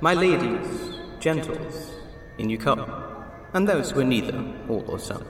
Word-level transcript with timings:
My 0.00 0.14
ladies, 0.14 0.94
gentles, 1.18 1.90
in 2.38 2.48
you 2.48 2.56
come, 2.56 2.88
and 3.52 3.68
those 3.68 3.90
who 3.90 3.98
are 3.98 4.04
neither, 4.04 4.44
all 4.68 4.84
or 4.86 5.00
some. 5.00 5.24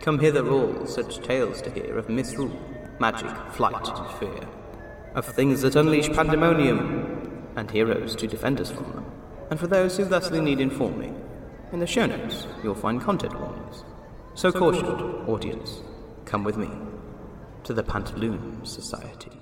Come 0.00 0.20
hither 0.20 0.48
all 0.48 0.86
such 0.86 1.18
tales 1.26 1.60
to 1.62 1.70
hear 1.70 1.98
of 1.98 2.08
misrule, 2.08 2.56
magic, 3.00 3.36
flight, 3.50 3.88
and 3.88 4.18
fear. 4.20 4.48
Of 5.16 5.26
things 5.26 5.62
that 5.62 5.74
unleash 5.74 6.08
pandemonium, 6.08 7.48
and 7.56 7.68
heroes 7.68 8.14
to 8.14 8.28
defend 8.28 8.60
us 8.60 8.70
from 8.70 8.92
them. 8.92 9.06
And 9.50 9.58
for 9.58 9.66
those 9.66 9.96
who 9.96 10.04
thusly 10.04 10.40
need 10.40 10.60
informing, 10.60 11.20
in 11.72 11.80
the 11.80 11.86
show 11.88 12.06
notes 12.06 12.46
you'll 12.62 12.76
find 12.76 13.00
content 13.00 13.34
warnings. 13.40 13.82
So 14.34 14.52
cautioned, 14.52 15.28
audience, 15.28 15.82
come 16.26 16.44
with 16.44 16.56
me 16.56 16.70
to 17.64 17.74
the 17.74 17.82
Pantaloon 17.82 18.64
Society. 18.64 19.32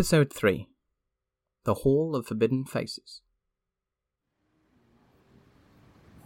Episode 0.00 0.32
3 0.32 0.66
The 1.64 1.74
Hall 1.74 2.16
of 2.16 2.26
Forbidden 2.26 2.64
Faces. 2.64 3.20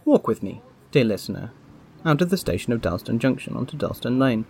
Walk 0.05 0.29
with 0.29 0.41
me, 0.41 0.61
dear 0.91 1.03
listener, 1.03 1.51
out 2.05 2.21
of 2.21 2.29
the 2.29 2.37
station 2.37 2.71
of 2.71 2.79
Dalston 2.79 3.19
Junction 3.19 3.53
onto 3.53 3.75
Dalston 3.75 4.17
Lane. 4.17 4.45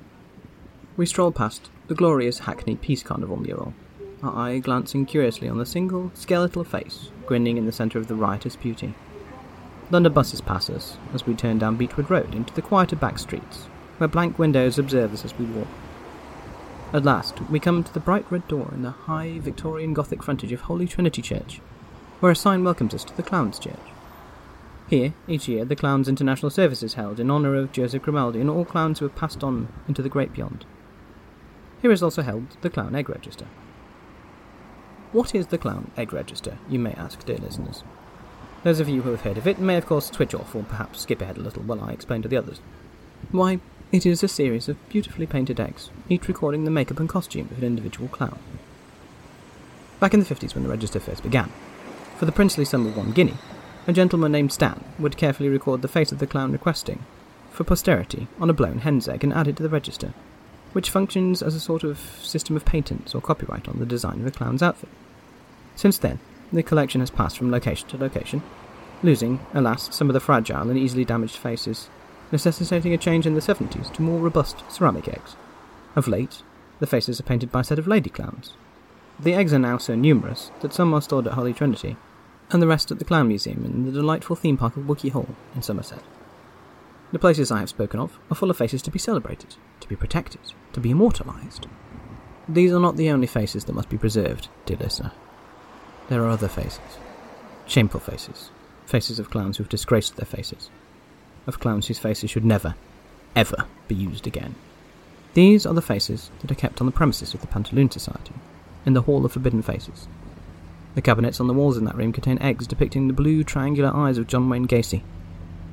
We 0.95 1.07
stroll 1.07 1.31
past 1.31 1.71
the 1.87 1.95
glorious 1.95 2.37
Hackney 2.37 2.75
Peace 2.75 3.01
Carnival 3.01 3.37
mural, 3.37 3.73
our 4.21 4.35
eye 4.37 4.59
glancing 4.59 5.07
curiously 5.07 5.49
on 5.49 5.57
the 5.57 5.65
single, 5.65 6.11
skeletal 6.13 6.63
face 6.63 7.09
grinning 7.25 7.57
in 7.57 7.65
the 7.65 7.71
centre 7.71 7.97
of 7.97 8.05
the 8.05 8.13
riotous 8.13 8.55
beauty. 8.55 8.93
London 9.89 10.13
buses 10.13 10.39
pass 10.39 10.69
us 10.69 10.99
as 11.15 11.25
we 11.25 11.33
turn 11.33 11.57
down 11.57 11.77
Beechwood 11.77 12.11
Road 12.11 12.35
into 12.35 12.53
the 12.53 12.61
quieter 12.61 12.95
back 12.95 13.17
streets, 13.17 13.63
where 13.97 14.07
blank 14.07 14.37
windows 14.37 14.77
observe 14.77 15.11
us 15.13 15.25
as 15.25 15.35
we 15.39 15.45
walk. 15.45 15.67
At 16.95 17.03
last, 17.03 17.41
we 17.49 17.59
come 17.59 17.83
to 17.83 17.93
the 17.93 17.99
bright 17.99 18.25
red 18.31 18.47
door 18.47 18.71
in 18.73 18.81
the 18.81 18.91
high 18.91 19.39
Victorian 19.39 19.93
Gothic 19.93 20.23
frontage 20.23 20.53
of 20.53 20.61
Holy 20.61 20.87
Trinity 20.87 21.21
Church, 21.21 21.59
where 22.21 22.31
a 22.31 22.35
sign 22.37 22.63
welcomes 22.63 22.93
us 22.93 23.03
to 23.03 23.17
the 23.17 23.21
Clowns 23.21 23.59
Church. 23.59 23.75
Here, 24.87 25.13
each 25.27 25.49
year, 25.49 25.65
the 25.65 25.75
Clowns 25.75 26.07
International 26.07 26.49
Service 26.49 26.81
is 26.83 26.93
held 26.93 27.19
in 27.19 27.29
honour 27.29 27.53
of 27.55 27.73
Joseph 27.73 28.03
Grimaldi 28.03 28.39
and 28.39 28.49
all 28.49 28.63
clowns 28.63 28.99
who 28.99 29.05
have 29.05 29.17
passed 29.17 29.43
on 29.43 29.67
into 29.89 30.01
the 30.01 30.07
great 30.07 30.31
beyond. 30.31 30.63
Here 31.81 31.91
is 31.91 32.01
also 32.01 32.21
held 32.21 32.55
the 32.61 32.69
Clown 32.69 32.95
Egg 32.95 33.09
Register. 33.09 33.47
What 35.11 35.35
is 35.35 35.47
the 35.47 35.57
Clown 35.57 35.91
Egg 35.97 36.13
Register, 36.13 36.59
you 36.69 36.79
may 36.79 36.93
ask, 36.93 37.25
dear 37.25 37.39
listeners? 37.39 37.83
Those 38.63 38.79
of 38.79 38.87
you 38.87 39.01
who 39.01 39.11
have 39.11 39.23
heard 39.23 39.37
of 39.37 39.47
it 39.47 39.59
may, 39.59 39.75
of 39.75 39.85
course, 39.85 40.05
switch 40.05 40.33
off 40.33 40.55
or 40.55 40.63
perhaps 40.63 41.01
skip 41.01 41.21
ahead 41.21 41.35
a 41.35 41.41
little 41.41 41.63
while 41.63 41.81
I 41.81 41.91
explain 41.91 42.21
to 42.21 42.29
the 42.29 42.37
others. 42.37 42.61
Why, 43.31 43.59
it 43.95 44.05
is 44.05 44.23
a 44.23 44.27
series 44.27 44.67
of 44.67 44.89
beautifully 44.89 45.25
painted 45.25 45.57
eggs, 45.57 45.89
each 46.09 46.27
recording 46.27 46.65
the 46.65 46.71
makeup 46.71 46.99
and 46.99 47.07
costume 47.07 47.47
of 47.49 47.59
an 47.59 47.63
individual 47.63 48.09
clown. 48.09 48.37
Back 50.01 50.13
in 50.13 50.19
the 50.19 50.25
50s, 50.25 50.53
when 50.53 50.63
the 50.63 50.69
register 50.69 50.99
first 50.99 51.23
began, 51.23 51.49
for 52.17 52.25
the 52.25 52.33
princely 52.33 52.65
sum 52.65 52.85
of 52.85 52.97
one 52.97 53.11
guinea, 53.11 53.35
a 53.87 53.93
gentleman 53.93 54.33
named 54.33 54.51
Stan 54.51 54.83
would 54.99 55.15
carefully 55.15 55.47
record 55.47 55.81
the 55.81 55.87
face 55.87 56.11
of 56.11 56.19
the 56.19 56.27
clown 56.27 56.51
requesting, 56.51 57.05
for 57.51 57.63
posterity, 57.63 58.27
on 58.37 58.49
a 58.49 58.53
blown 58.53 58.79
hen's 58.79 59.07
egg 59.07 59.23
and 59.23 59.31
add 59.31 59.47
it 59.47 59.55
to 59.55 59.63
the 59.63 59.69
register, 59.69 60.13
which 60.73 60.89
functions 60.89 61.41
as 61.41 61.55
a 61.55 61.59
sort 61.61 61.85
of 61.85 61.97
system 62.21 62.57
of 62.57 62.65
patents 62.65 63.15
or 63.15 63.21
copyright 63.21 63.69
on 63.69 63.79
the 63.79 63.85
design 63.85 64.15
of 64.15 64.25
the 64.25 64.31
clown's 64.31 64.61
outfit. 64.61 64.89
Since 65.77 65.99
then, 65.99 66.19
the 66.51 66.63
collection 66.63 66.99
has 66.99 67.09
passed 67.09 67.37
from 67.37 67.49
location 67.49 67.87
to 67.89 67.97
location, 67.97 68.43
losing, 69.03 69.39
alas, 69.53 69.95
some 69.95 70.09
of 70.09 70.13
the 70.13 70.19
fragile 70.19 70.69
and 70.69 70.77
easily 70.77 71.05
damaged 71.05 71.37
faces 71.37 71.87
necessitating 72.31 72.93
a 72.93 72.97
change 72.97 73.25
in 73.25 73.33
the 73.33 73.41
70s 73.41 73.93
to 73.93 74.01
more 74.01 74.19
robust 74.19 74.63
ceramic 74.69 75.07
eggs. 75.07 75.35
Of 75.95 76.07
late, 76.07 76.43
the 76.79 76.87
faces 76.87 77.19
are 77.19 77.23
painted 77.23 77.51
by 77.51 77.61
a 77.61 77.63
set 77.63 77.79
of 77.79 77.87
lady 77.87 78.09
clowns. 78.09 78.53
The 79.19 79.33
eggs 79.33 79.53
are 79.53 79.59
now 79.59 79.77
so 79.77 79.95
numerous 79.95 80.51
that 80.61 80.73
some 80.73 80.93
are 80.93 81.01
stored 81.01 81.27
at 81.27 81.33
Holy 81.33 81.53
Trinity, 81.53 81.95
and 82.51 82.61
the 82.61 82.67
rest 82.67 82.91
at 82.91 82.99
the 82.99 83.05
Clown 83.05 83.27
Museum 83.27 83.63
in 83.65 83.85
the 83.85 83.91
delightful 83.91 84.35
theme 84.35 84.57
park 84.57 84.75
of 84.75 84.83
Wookey 84.83 85.11
Hole 85.11 85.35
in 85.55 85.61
Somerset. 85.61 86.03
The 87.11 87.19
places 87.19 87.51
I 87.51 87.59
have 87.59 87.69
spoken 87.69 87.99
of 87.99 88.19
are 88.29 88.35
full 88.35 88.49
of 88.49 88.57
faces 88.57 88.81
to 88.83 88.91
be 88.91 88.99
celebrated, 88.99 89.55
to 89.79 89.87
be 89.87 89.95
protected, 89.95 90.41
to 90.73 90.79
be 90.79 90.91
immortalised. 90.91 91.67
These 92.49 92.73
are 92.73 92.79
not 92.79 92.97
the 92.97 93.09
only 93.09 93.27
faces 93.27 93.65
that 93.65 93.73
must 93.73 93.89
be 93.89 93.97
preserved, 93.97 94.49
dear 94.65 94.77
listener. 94.77 95.11
There 96.09 96.23
are 96.23 96.29
other 96.29 96.47
faces. 96.47 96.99
Shameful 97.65 98.01
faces. 98.01 98.51
Faces 98.85 99.17
of 99.17 99.31
clowns 99.31 99.57
who 99.57 99.63
have 99.63 99.69
disgraced 99.69 100.17
their 100.17 100.25
faces 100.25 100.69
of 101.47 101.59
clowns 101.59 101.87
whose 101.87 101.99
faces 101.99 102.29
should 102.29 102.45
never, 102.45 102.75
ever 103.35 103.65
be 103.87 103.95
used 103.95 104.27
again. 104.27 104.55
These 105.33 105.65
are 105.65 105.73
the 105.73 105.81
faces 105.81 106.31
that 106.39 106.51
are 106.51 106.55
kept 106.55 106.79
on 106.79 106.87
the 106.87 106.93
premises 106.93 107.33
of 107.33 107.41
the 107.41 107.47
Pantaloon 107.47 107.91
Society, 107.91 108.33
in 108.85 108.93
the 108.93 109.01
Hall 109.01 109.25
of 109.25 109.33
Forbidden 109.33 109.61
Faces. 109.61 110.07
The 110.95 111.01
cabinets 111.01 111.41
on 111.41 111.47
the 111.47 111.53
walls 111.53 111.77
in 111.77 111.83
that 111.85 111.95
room 111.97 112.13
contain 112.13 112.39
eggs 112.39 112.67
depicting 112.67 113.07
the 113.07 113.13
blue 113.13 113.43
triangular 113.43 113.93
eyes 113.93 114.17
of 114.17 114.27
John 114.27 114.49
Wayne 114.49 114.65
Gacy, 114.65 115.03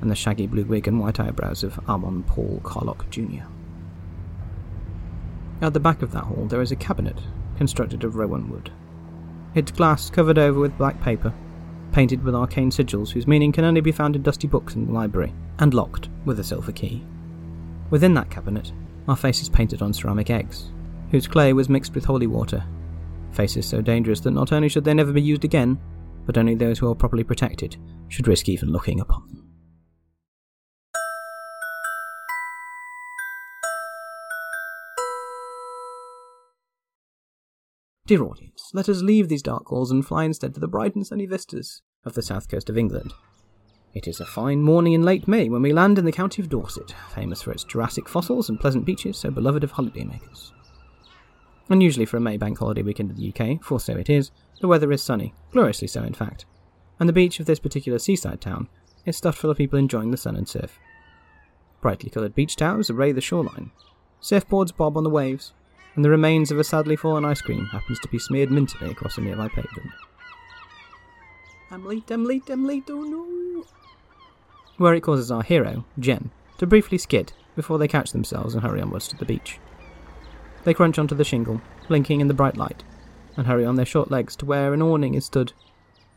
and 0.01 0.11
the 0.11 0.15
shaggy 0.15 0.47
blue 0.47 0.65
wig 0.65 0.85
and 0.87 0.99
white 0.99 1.19
eyebrows 1.19 1.63
of 1.63 1.79
Armand 1.87 2.27
Paul 2.27 2.59
Carlock 2.63 3.09
Jr. 3.09 3.43
At 5.61 5.71
the 5.73 5.79
back 5.79 6.01
of 6.01 6.11
that 6.11 6.25
hall 6.25 6.45
there 6.45 6.61
is 6.61 6.73
a 6.73 6.75
cabinet 6.75 7.17
constructed 7.57 8.03
of 8.03 8.17
rowan 8.17 8.49
wood. 8.49 8.69
Its 9.55 9.71
glass 9.71 10.09
covered 10.09 10.37
over 10.37 10.59
with 10.59 10.77
black 10.77 11.01
paper 11.01 11.33
painted 11.93 12.23
with 12.23 12.35
arcane 12.35 12.71
sigils 12.71 13.11
whose 13.11 13.27
meaning 13.27 13.51
can 13.51 13.63
only 13.63 13.79
be 13.79 13.91
found 13.91 14.15
in 14.15 14.23
dusty 14.23 14.47
books 14.47 14.75
in 14.75 14.87
the 14.87 14.91
library, 14.91 15.33
and 15.59 15.73
locked 15.73 16.09
with 16.25 16.39
a 16.39 16.43
silver 16.43 16.71
key. 16.71 17.03
Within 17.91 18.13
that 18.15 18.31
cabinet 18.31 18.73
are 19.07 19.15
faces 19.15 19.47
painted 19.47 19.81
on 19.81 19.93
ceramic 19.93 20.29
eggs, 20.29 20.71
whose 21.11 21.27
clay 21.27 21.53
was 21.53 21.69
mixed 21.69 21.93
with 21.93 22.03
holy 22.03 22.27
water. 22.27 22.63
Faces 23.31 23.67
so 23.67 23.81
dangerous 23.81 24.19
that 24.21 24.31
not 24.31 24.51
only 24.51 24.67
should 24.67 24.83
they 24.83 24.93
never 24.93 25.13
be 25.13 25.21
used 25.21 25.45
again, 25.45 25.79
but 26.25 26.37
only 26.37 26.55
those 26.55 26.79
who 26.79 26.89
are 26.89 26.95
properly 26.95 27.23
protected 27.23 27.77
should 28.07 28.27
risk 28.27 28.49
even 28.49 28.71
looking 28.71 28.99
upon 28.99 29.27
them. 29.27 29.42
Dear 38.05 38.23
audience, 38.23 38.69
let 38.73 38.89
us 38.89 39.01
leave 39.01 39.29
these 39.29 39.41
dark 39.41 39.67
halls 39.67 39.89
and 39.89 40.05
fly 40.05 40.25
instead 40.25 40.53
to 40.53 40.59
the 40.59 40.67
bright 40.67 40.93
and 40.93 41.07
sunny 41.07 41.25
vistas 41.25 41.81
of 42.03 42.15
the 42.15 42.21
south 42.21 42.49
coast 42.49 42.69
of 42.69 42.77
England. 42.77 43.13
It 43.93 44.09
is 44.09 44.19
a 44.19 44.25
fine 44.25 44.61
morning 44.61 44.91
in 44.91 45.03
late 45.03 45.25
May 45.25 45.47
when 45.47 45.61
we 45.61 45.71
land 45.71 45.97
in 45.97 46.03
the 46.03 46.11
county 46.11 46.41
of 46.41 46.49
Dorset, 46.49 46.93
famous 47.15 47.41
for 47.41 47.53
its 47.53 47.63
Jurassic 47.63 48.09
fossils 48.09 48.49
and 48.49 48.59
pleasant 48.59 48.83
beaches 48.83 49.15
so 49.15 49.31
beloved 49.31 49.63
of 49.63 49.71
holidaymakers. 49.71 50.51
Unusually 51.69 52.05
for 52.05 52.17
a 52.17 52.19
May 52.19 52.35
bank 52.35 52.59
holiday 52.59 52.81
weekend 52.81 53.09
in 53.09 53.15
the 53.15 53.29
UK, 53.33 53.63
for 53.63 53.79
so 53.79 53.95
it 53.95 54.09
is, 54.09 54.31
the 54.59 54.67
weather 54.67 54.91
is 54.91 55.01
sunny, 55.01 55.33
gloriously 55.53 55.87
so 55.87 56.03
in 56.03 56.13
fact, 56.13 56.43
and 56.99 57.07
the 57.07 57.13
beach 57.13 57.39
of 57.39 57.45
this 57.45 57.59
particular 57.59 57.99
seaside 57.99 58.41
town 58.41 58.67
is 59.05 59.15
stuffed 59.15 59.37
full 59.37 59.49
of 59.49 59.55
people 59.55 59.79
enjoying 59.79 60.11
the 60.11 60.17
sun 60.17 60.35
and 60.35 60.49
surf. 60.49 60.77
Brightly 61.79 62.09
coloured 62.09 62.35
beach 62.35 62.57
towers 62.57 62.89
array 62.89 63.13
the 63.13 63.21
shoreline, 63.21 63.71
surfboards 64.21 64.75
bob 64.75 64.97
on 64.97 65.05
the 65.05 65.09
waves, 65.09 65.53
and 65.95 66.03
the 66.03 66.09
remains 66.09 66.51
of 66.51 66.59
a 66.59 66.63
sadly 66.63 66.95
fallen 66.95 67.25
ice 67.25 67.41
cream 67.41 67.65
happens 67.65 67.99
to 67.99 68.07
be 68.07 68.19
smeared 68.19 68.49
mintily 68.49 68.91
across 68.91 69.17
a 69.17 69.21
nearby 69.21 69.47
pavement. 69.47 69.91
I'm 71.71 71.85
late, 71.85 72.09
I'm 72.11 72.25
late, 72.25 72.49
I'm 72.49 72.65
late, 72.65 72.85
oh 72.89 73.03
no! 73.03 73.65
Where 74.77 74.93
it 74.93 75.01
causes 75.01 75.31
our 75.31 75.43
hero, 75.43 75.85
Jen, 75.99 76.31
to 76.57 76.67
briefly 76.67 76.97
skid 76.97 77.33
before 77.55 77.77
they 77.77 77.87
catch 77.87 78.11
themselves 78.11 78.53
and 78.53 78.63
hurry 78.63 78.81
onwards 78.81 79.07
to 79.09 79.17
the 79.17 79.25
beach. 79.25 79.59
They 80.63 80.73
crunch 80.73 80.97
onto 80.97 81.15
the 81.15 81.23
shingle, 81.23 81.61
blinking 81.87 82.21
in 82.21 82.27
the 82.27 82.33
bright 82.33 82.57
light, 82.57 82.83
and 83.35 83.47
hurry 83.47 83.65
on 83.65 83.75
their 83.75 83.85
short 83.85 84.11
legs 84.11 84.35
to 84.37 84.45
where 84.45 84.73
an 84.73 84.81
awning 84.81 85.13
is 85.13 85.25
stood, 85.25 85.53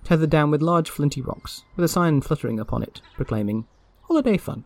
tethered 0.04 0.30
down 0.30 0.50
with 0.50 0.62
large 0.62 0.88
flinty 0.88 1.20
rocks, 1.20 1.64
with 1.74 1.84
a 1.84 1.88
sign 1.88 2.20
fluttering 2.20 2.60
upon 2.60 2.82
it 2.82 3.00
proclaiming 3.14 3.66
Holiday 4.02 4.36
Fun. 4.36 4.64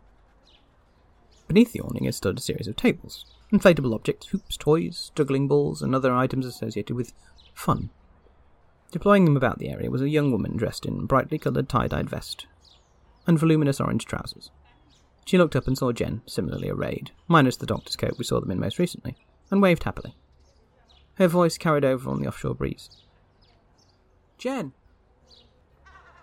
Beneath 1.48 1.72
the 1.72 1.80
awning 1.80 2.04
is 2.04 2.16
stood 2.16 2.38
a 2.38 2.42
series 2.42 2.68
of 2.68 2.76
tables, 2.76 3.24
inflatable 3.52 3.94
objects, 3.94 4.28
hoops, 4.28 4.56
toys, 4.56 5.12
juggling 5.14 5.48
balls, 5.48 5.82
and 5.82 5.94
other 5.94 6.14
items 6.14 6.46
associated 6.46 6.94
with 6.94 7.12
fun. 7.54 7.90
Deploying 8.90 9.24
them 9.24 9.36
about 9.36 9.58
the 9.58 9.68
area 9.68 9.90
was 9.90 10.02
a 10.02 10.08
young 10.08 10.32
woman 10.32 10.56
dressed 10.56 10.84
in 10.84 11.06
brightly 11.06 11.38
coloured 11.38 11.68
tie 11.68 11.86
dyed 11.86 12.10
vest 12.10 12.46
and 13.26 13.38
voluminous 13.38 13.80
orange 13.80 14.04
trousers. 14.04 14.50
She 15.24 15.38
looked 15.38 15.54
up 15.54 15.66
and 15.66 15.78
saw 15.78 15.92
Jen, 15.92 16.22
similarly 16.26 16.70
arrayed, 16.70 17.12
minus 17.28 17.56
the 17.56 17.66
doctor's 17.66 17.96
coat 17.96 18.14
we 18.18 18.24
saw 18.24 18.40
them 18.40 18.50
in 18.50 18.58
most 18.58 18.78
recently, 18.78 19.16
and 19.50 19.62
waved 19.62 19.84
happily. 19.84 20.16
Her 21.14 21.28
voice 21.28 21.58
carried 21.58 21.84
over 21.84 22.10
on 22.10 22.20
the 22.20 22.26
offshore 22.26 22.54
breeze. 22.54 22.88
Jen! 24.38 24.72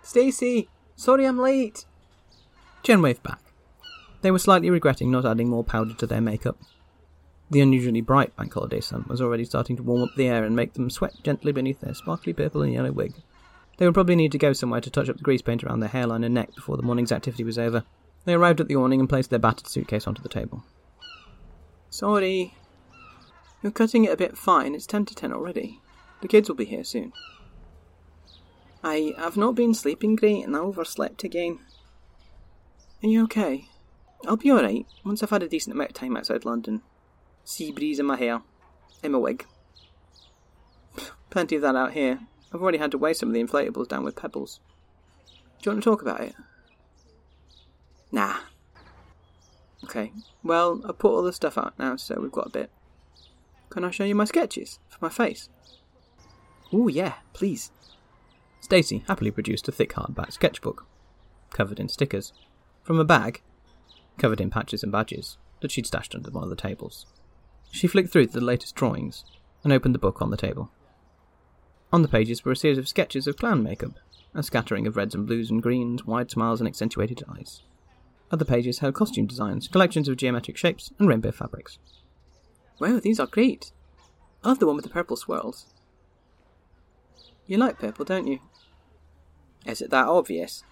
Stacy! 0.02 0.68
Sorry 0.96 1.24
I'm 1.24 1.38
late! 1.38 1.86
Jen 2.82 3.00
waved 3.00 3.22
back. 3.22 3.40
They 4.20 4.30
were 4.30 4.38
slightly 4.38 4.70
regretting 4.70 5.10
not 5.10 5.24
adding 5.24 5.48
more 5.48 5.64
powder 5.64 5.94
to 5.94 6.06
their 6.06 6.20
makeup. 6.20 6.58
The 7.50 7.60
unusually 7.60 8.02
bright 8.02 8.36
bank 8.36 8.52
holiday 8.52 8.80
sun 8.80 9.06
was 9.08 9.22
already 9.22 9.44
starting 9.44 9.76
to 9.76 9.82
warm 9.82 10.02
up 10.02 10.10
the 10.16 10.28
air 10.28 10.44
and 10.44 10.54
make 10.54 10.74
them 10.74 10.90
sweat 10.90 11.14
gently 11.22 11.50
beneath 11.50 11.80
their 11.80 11.94
sparkly 11.94 12.34
purple 12.34 12.62
and 12.62 12.72
yellow 12.72 12.92
wig. 12.92 13.14
They 13.78 13.86
would 13.86 13.94
probably 13.94 14.16
need 14.16 14.32
to 14.32 14.38
go 14.38 14.52
somewhere 14.52 14.80
to 14.82 14.90
touch 14.90 15.08
up 15.08 15.16
the 15.16 15.22
grease 15.22 15.40
paint 15.40 15.64
around 15.64 15.80
their 15.80 15.88
hairline 15.88 16.24
and 16.24 16.34
neck 16.34 16.54
before 16.54 16.76
the 16.76 16.82
morning's 16.82 17.12
activity 17.12 17.44
was 17.44 17.58
over. 17.58 17.84
They 18.24 18.34
arrived 18.34 18.60
at 18.60 18.68
the 18.68 18.76
awning 18.76 19.00
and 19.00 19.08
placed 19.08 19.30
their 19.30 19.38
battered 19.38 19.68
suitcase 19.68 20.06
onto 20.06 20.22
the 20.22 20.28
table. 20.28 20.64
Sorry. 21.88 22.54
You're 23.62 23.72
cutting 23.72 24.04
it 24.04 24.12
a 24.12 24.16
bit 24.16 24.36
fine. 24.36 24.74
It's 24.74 24.86
ten 24.86 25.06
to 25.06 25.14
ten 25.14 25.32
already. 25.32 25.80
The 26.20 26.28
kids 26.28 26.48
will 26.48 26.56
be 26.56 26.66
here 26.66 26.84
soon. 26.84 27.12
I 28.82 29.14
have 29.16 29.36
not 29.36 29.54
been 29.54 29.74
sleeping 29.74 30.16
great 30.16 30.44
and 30.44 30.54
I 30.54 30.60
overslept 30.60 31.24
again. 31.24 31.60
Are 33.02 33.08
you 33.08 33.24
okay? 33.24 33.68
I'll 34.26 34.36
be 34.36 34.52
alright 34.52 34.86
once 35.04 35.22
I've 35.22 35.30
had 35.30 35.42
a 35.42 35.48
decent 35.48 35.74
amount 35.74 35.90
of 35.90 35.96
time 35.96 36.16
outside 36.16 36.44
London. 36.44 36.82
Sea 37.48 37.70
breeze 37.70 37.98
in 37.98 38.04
my 38.04 38.16
hair. 38.18 38.42
In 39.02 39.12
my 39.12 39.18
wig. 39.18 39.46
Plenty 41.30 41.56
of 41.56 41.62
that 41.62 41.76
out 41.76 41.94
here. 41.94 42.20
I've 42.52 42.60
already 42.60 42.76
had 42.76 42.90
to 42.90 42.98
weigh 42.98 43.14
some 43.14 43.30
of 43.30 43.34
the 43.34 43.42
inflatables 43.42 43.88
down 43.88 44.04
with 44.04 44.16
pebbles. 44.16 44.60
Do 45.26 45.70
you 45.70 45.72
want 45.72 45.82
to 45.82 45.90
talk 45.90 46.02
about 46.02 46.20
it? 46.20 46.34
Nah. 48.12 48.36
Okay, 49.82 50.12
well, 50.42 50.82
I've 50.86 50.98
put 50.98 51.10
all 51.10 51.22
the 51.22 51.32
stuff 51.32 51.56
out 51.56 51.72
now, 51.78 51.96
so 51.96 52.20
we've 52.20 52.30
got 52.30 52.48
a 52.48 52.50
bit. 52.50 52.70
Can 53.70 53.82
I 53.82 53.92
show 53.92 54.04
you 54.04 54.14
my 54.14 54.26
sketches 54.26 54.78
for 54.90 54.98
my 55.00 55.08
face? 55.08 55.48
Oh, 56.70 56.88
yeah, 56.88 57.14
please. 57.32 57.70
Stacy 58.60 59.04
happily 59.08 59.30
produced 59.30 59.68
a 59.68 59.72
thick 59.72 59.94
hardback 59.94 60.32
sketchbook, 60.32 60.84
covered 61.48 61.80
in 61.80 61.88
stickers, 61.88 62.34
from 62.82 63.00
a 63.00 63.04
bag, 63.06 63.40
covered 64.18 64.42
in 64.42 64.50
patches 64.50 64.82
and 64.82 64.92
badges, 64.92 65.38
that 65.60 65.70
she'd 65.70 65.86
stashed 65.86 66.14
under 66.14 66.30
one 66.30 66.44
of 66.44 66.50
the 66.50 66.56
tables. 66.56 67.06
She 67.70 67.86
flicked 67.86 68.10
through 68.10 68.28
the 68.28 68.40
latest 68.40 68.74
drawings 68.74 69.24
and 69.62 69.72
opened 69.72 69.94
the 69.94 69.98
book 69.98 70.20
on 70.22 70.30
the 70.30 70.36
table. 70.36 70.70
On 71.92 72.02
the 72.02 72.08
pages 72.08 72.44
were 72.44 72.52
a 72.52 72.56
series 72.56 72.78
of 72.78 72.88
sketches 72.88 73.26
of 73.26 73.36
clown 73.36 73.62
makeup, 73.62 73.92
a 74.34 74.42
scattering 74.42 74.86
of 74.86 74.96
reds 74.96 75.14
and 75.14 75.26
blues 75.26 75.50
and 75.50 75.62
greens, 75.62 76.04
wide 76.04 76.30
smiles 76.30 76.60
and 76.60 76.68
accentuated 76.68 77.22
eyes. 77.28 77.62
Other 78.30 78.44
pages 78.44 78.80
held 78.80 78.94
costume 78.94 79.26
designs, 79.26 79.68
collections 79.68 80.08
of 80.08 80.16
geometric 80.16 80.56
shapes, 80.56 80.92
and 80.98 81.08
rainbow 81.08 81.30
fabrics. 81.30 81.78
Wow, 82.78 83.00
these 83.00 83.18
are 83.18 83.26
great! 83.26 83.72
I 84.44 84.48
love 84.48 84.58
the 84.58 84.66
one 84.66 84.76
with 84.76 84.84
the 84.84 84.90
purple 84.90 85.16
swirls. 85.16 85.66
You 87.46 87.56
like 87.56 87.78
purple, 87.78 88.04
don't 88.04 88.26
you? 88.26 88.40
Is 89.64 89.80
it 89.80 89.90
that 89.90 90.06
obvious? 90.06 90.62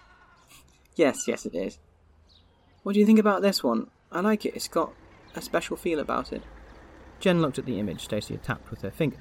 yes, 0.97 1.27
yes, 1.27 1.47
it 1.47 1.55
is. 1.55 1.79
What 2.83 2.93
do 2.93 3.01
you 3.01 3.07
think 3.07 3.19
about 3.19 3.43
this 3.43 3.65
one? 3.65 3.91
I 4.13 4.21
like 4.21 4.45
it, 4.45 4.55
it's 4.55 4.69
got 4.69 4.93
a 5.35 5.41
special 5.41 5.77
feel 5.77 5.99
about 5.99 6.33
it. 6.33 6.43
Jen 7.21 7.41
looked 7.41 7.59
at 7.59 7.67
the 7.67 7.79
image 7.79 8.05
Stacy 8.05 8.35
had 8.35 8.43
tapped 8.43 8.71
with 8.71 8.83
her 8.83 8.91
finger. 8.91 9.19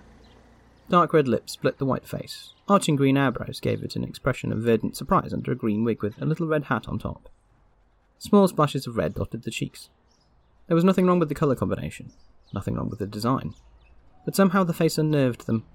Dark 0.89 1.13
red 1.13 1.27
lips 1.27 1.53
split 1.53 1.77
the 1.79 1.85
white 1.85 2.07
face. 2.07 2.53
Arching 2.67 2.95
green 2.95 3.17
eyebrows 3.17 3.59
gave 3.59 3.83
it 3.83 3.95
an 3.95 4.03
expression 4.03 4.51
of 4.51 4.59
verdant 4.59 4.95
surprise 4.95 5.33
under 5.33 5.51
a 5.51 5.55
green 5.55 5.83
wig 5.83 6.03
with 6.03 6.21
a 6.21 6.25
little 6.25 6.47
red 6.47 6.65
hat 6.65 6.87
on 6.87 6.99
top. 6.99 7.29
Small 8.19 8.47
splashes 8.47 8.85
of 8.85 8.97
red 8.97 9.15
dotted 9.15 9.43
the 9.43 9.51
cheeks. 9.51 9.89
There 10.67 10.75
was 10.75 10.83
nothing 10.83 11.05
wrong 11.05 11.19
with 11.19 11.29
the 11.29 11.35
colour 11.35 11.55
combination, 11.55 12.11
nothing 12.53 12.75
wrong 12.75 12.89
with 12.89 12.99
the 12.99 13.07
design. 13.07 13.53
But 14.25 14.35
somehow 14.35 14.63
the 14.63 14.73
face 14.73 14.97
unnerved 14.97 15.47
them. 15.47 15.65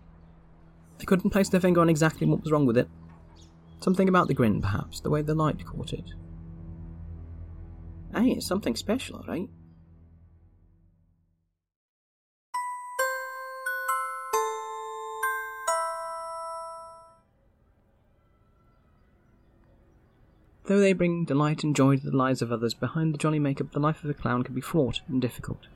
They 0.98 1.04
couldn't 1.04 1.30
place 1.30 1.48
their 1.48 1.60
finger 1.60 1.80
on 1.80 1.88
exactly 1.88 2.26
what 2.26 2.42
was 2.42 2.52
wrong 2.52 2.66
with 2.66 2.76
it. 2.76 2.88
Something 3.80 4.08
about 4.08 4.28
the 4.28 4.34
grin, 4.34 4.60
perhaps, 4.60 5.00
the 5.00 5.10
way 5.10 5.22
the 5.22 5.34
light 5.34 5.64
caught 5.64 5.92
it. 5.92 6.10
Hey, 8.14 8.32
it's 8.32 8.46
something 8.46 8.76
special, 8.76 9.24
right? 9.26 9.48
Though 20.70 20.78
they 20.78 20.92
bring 20.92 21.24
delight 21.24 21.64
and 21.64 21.74
joy 21.74 21.96
to 21.96 22.10
the 22.10 22.16
lives 22.16 22.42
of 22.42 22.52
others, 22.52 22.74
behind 22.74 23.12
the 23.12 23.18
jolly 23.18 23.40
makeup, 23.40 23.72
the 23.72 23.80
life 23.80 24.04
of 24.04 24.10
a 24.10 24.14
clown 24.14 24.44
can 24.44 24.54
be 24.54 24.60
fraught 24.60 25.00
and 25.08 25.20
difficult. 25.20 25.66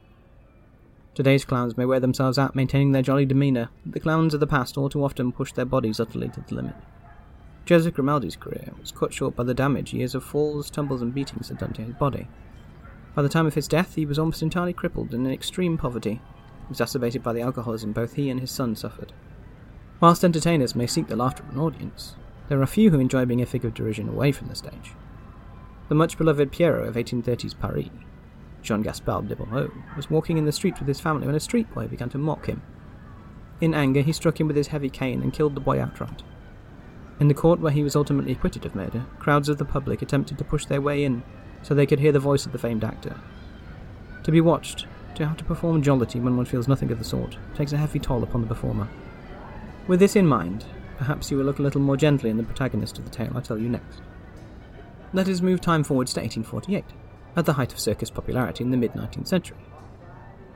Today's 1.16 1.44
clowns 1.44 1.76
may 1.76 1.84
wear 1.84 1.98
themselves 1.98 2.38
out 2.38 2.54
maintaining 2.54 2.92
their 2.92 3.02
jolly 3.02 3.26
demeanour, 3.26 3.70
but 3.84 3.92
the 3.92 3.98
clowns 3.98 4.34
of 4.34 4.38
the 4.38 4.46
past 4.46 4.78
all 4.78 4.88
too 4.88 5.02
often 5.04 5.32
push 5.32 5.52
their 5.52 5.64
bodies 5.64 5.98
utterly 5.98 6.28
to 6.28 6.40
the 6.42 6.54
limit. 6.54 6.76
Joseph 7.66 7.94
Grimaldi's 7.94 8.36
career 8.36 8.72
was 8.80 8.92
cut 8.92 9.12
short 9.12 9.34
by 9.34 9.42
the 9.42 9.52
damage 9.52 9.92
years 9.92 10.14
of 10.14 10.22
falls, 10.22 10.70
tumbles, 10.70 11.02
and 11.02 11.12
beatings 11.12 11.48
had 11.48 11.58
done 11.58 11.72
to 11.72 11.82
his 11.82 11.96
body. 11.96 12.28
By 13.16 13.22
the 13.22 13.28
time 13.28 13.46
of 13.46 13.54
his 13.54 13.66
death, 13.66 13.96
he 13.96 14.06
was 14.06 14.20
almost 14.20 14.42
entirely 14.42 14.74
crippled 14.74 15.12
and 15.12 15.26
in 15.26 15.32
extreme 15.32 15.76
poverty, 15.76 16.20
exacerbated 16.70 17.20
by 17.20 17.32
the 17.32 17.42
alcoholism 17.42 17.90
both 17.90 18.12
he 18.12 18.30
and 18.30 18.38
his 18.38 18.52
son 18.52 18.76
suffered. 18.76 19.12
Whilst 19.98 20.22
entertainers 20.22 20.76
may 20.76 20.86
seek 20.86 21.08
the 21.08 21.16
laughter 21.16 21.42
of 21.42 21.48
an 21.48 21.58
audience, 21.58 22.14
there 22.48 22.60
are 22.60 22.66
few 22.66 22.90
who 22.90 23.00
enjoy 23.00 23.24
being 23.24 23.42
a 23.42 23.46
figure 23.46 23.68
of 23.68 23.74
derision 23.74 24.08
away 24.08 24.32
from 24.32 24.48
the 24.48 24.54
stage. 24.54 24.92
The 25.88 25.94
much 25.94 26.18
beloved 26.18 26.52
Pierrot 26.52 26.88
of 26.88 26.94
1830s 26.94 27.58
Paris, 27.58 27.88
Jean 28.62 28.82
Gaspard 28.82 29.28
Deburau, 29.28 29.70
was 29.96 30.10
walking 30.10 30.38
in 30.38 30.44
the 30.44 30.52
street 30.52 30.78
with 30.78 30.88
his 30.88 31.00
family 31.00 31.26
when 31.26 31.36
a 31.36 31.40
street 31.40 31.72
boy 31.74 31.86
began 31.86 32.08
to 32.10 32.18
mock 32.18 32.46
him. 32.46 32.62
In 33.60 33.74
anger, 33.74 34.00
he 34.00 34.12
struck 34.12 34.40
him 34.40 34.46
with 34.46 34.56
his 34.56 34.68
heavy 34.68 34.90
cane 34.90 35.22
and 35.22 35.32
killed 35.32 35.54
the 35.54 35.60
boy 35.60 35.80
outright. 35.80 36.22
In 37.20 37.28
the 37.28 37.34
court 37.34 37.60
where 37.60 37.72
he 37.72 37.84
was 37.84 37.94
ultimately 37.94 38.32
acquitted 38.32 38.66
of 38.66 38.74
murder, 38.74 39.06
crowds 39.18 39.48
of 39.48 39.58
the 39.58 39.64
public 39.64 40.02
attempted 40.02 40.38
to 40.38 40.44
push 40.44 40.66
their 40.66 40.80
way 40.80 41.04
in 41.04 41.22
so 41.62 41.74
they 41.74 41.86
could 41.86 42.00
hear 42.00 42.12
the 42.12 42.18
voice 42.18 42.44
of 42.44 42.52
the 42.52 42.58
famed 42.58 42.84
actor. 42.84 43.20
To 44.24 44.32
be 44.32 44.40
watched, 44.40 44.86
to 45.14 45.26
have 45.26 45.36
to 45.36 45.44
perform 45.44 45.82
jollity 45.82 46.18
when 46.18 46.36
one 46.36 46.46
feels 46.46 46.66
nothing 46.66 46.90
of 46.90 46.98
the 46.98 47.04
sort, 47.04 47.36
takes 47.54 47.72
a 47.72 47.76
heavy 47.76 47.98
toll 47.98 48.22
upon 48.22 48.40
the 48.40 48.48
performer. 48.48 48.88
With 49.86 50.00
this 50.00 50.16
in 50.16 50.26
mind, 50.26 50.64
Perhaps 50.98 51.30
you 51.30 51.36
will 51.36 51.44
look 51.44 51.58
a 51.58 51.62
little 51.62 51.80
more 51.80 51.96
gently 51.96 52.30
in 52.30 52.36
the 52.36 52.42
protagonist 52.42 52.98
of 52.98 53.04
the 53.04 53.10
tale 53.10 53.32
I 53.34 53.40
tell 53.40 53.58
you 53.58 53.68
next. 53.68 54.00
Let 55.12 55.28
us 55.28 55.40
move 55.40 55.60
time 55.60 55.84
forwards 55.84 56.12
to 56.14 56.20
1848, 56.20 56.84
at 57.36 57.46
the 57.46 57.52
height 57.52 57.72
of 57.72 57.80
circus 57.80 58.10
popularity 58.10 58.64
in 58.64 58.70
the 58.70 58.76
mid 58.76 58.92
19th 58.92 59.28
century. 59.28 59.58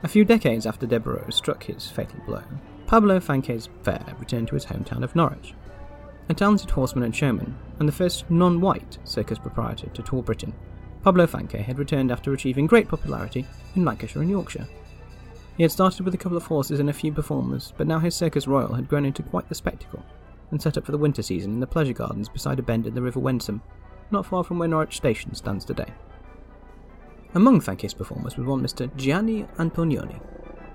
A 0.03 0.07
few 0.07 0.23
decades 0.23 0.65
after 0.65 0.87
Deburau 0.87 1.31
struck 1.31 1.63
his 1.63 1.87
fatal 1.87 2.19
blow, 2.25 2.43
Pablo 2.87 3.19
Fanque's 3.19 3.69
fair 3.83 4.03
returned 4.17 4.47
to 4.47 4.55
his 4.55 4.65
hometown 4.65 5.03
of 5.03 5.15
Norwich. 5.15 5.53
A 6.29 6.33
talented 6.33 6.69
horseman 6.71 7.03
and 7.03 7.15
showman, 7.15 7.57
and 7.79 7.87
the 7.87 7.93
first 7.93 8.29
non 8.29 8.61
white 8.61 8.97
circus 9.03 9.37
proprietor 9.37 9.89
to 9.89 10.01
tour 10.01 10.23
Britain, 10.23 10.53
Pablo 11.03 11.27
Fanque 11.27 11.63
had 11.63 11.79
returned 11.79 12.11
after 12.11 12.33
achieving 12.33 12.67
great 12.67 12.87
popularity 12.87 13.45
in 13.75 13.85
Lancashire 13.85 14.21
and 14.21 14.31
Yorkshire. 14.31 14.67
He 15.57 15.63
had 15.63 15.71
started 15.71 16.05
with 16.05 16.13
a 16.13 16.17
couple 16.17 16.37
of 16.37 16.45
horses 16.45 16.79
and 16.79 16.89
a 16.89 16.93
few 16.93 17.11
performers, 17.11 17.73
but 17.77 17.87
now 17.87 17.99
his 17.99 18.15
Circus 18.15 18.47
Royal 18.47 18.73
had 18.73 18.87
grown 18.87 19.05
into 19.05 19.23
quite 19.23 19.49
the 19.49 19.55
spectacle, 19.55 20.03
and 20.51 20.61
set 20.61 20.77
up 20.77 20.85
for 20.85 20.91
the 20.91 20.97
winter 20.97 21.21
season 21.21 21.53
in 21.53 21.59
the 21.59 21.67
pleasure 21.67 21.93
gardens 21.93 22.29
beside 22.29 22.59
a 22.59 22.63
bend 22.63 22.87
in 22.87 22.95
the 22.95 23.01
River 23.01 23.19
Wensum, 23.19 23.61
not 24.11 24.25
far 24.25 24.43
from 24.43 24.59
where 24.59 24.67
Norwich 24.67 24.97
Station 24.97 25.33
stands 25.35 25.65
today. 25.65 25.93
Among 27.35 27.61
Fanque's 27.61 27.93
performers 27.93 28.37
was 28.37 28.47
one 28.47 28.61
Mr. 28.61 28.93
Gianni 28.95 29.43
Antonioni. 29.57 30.19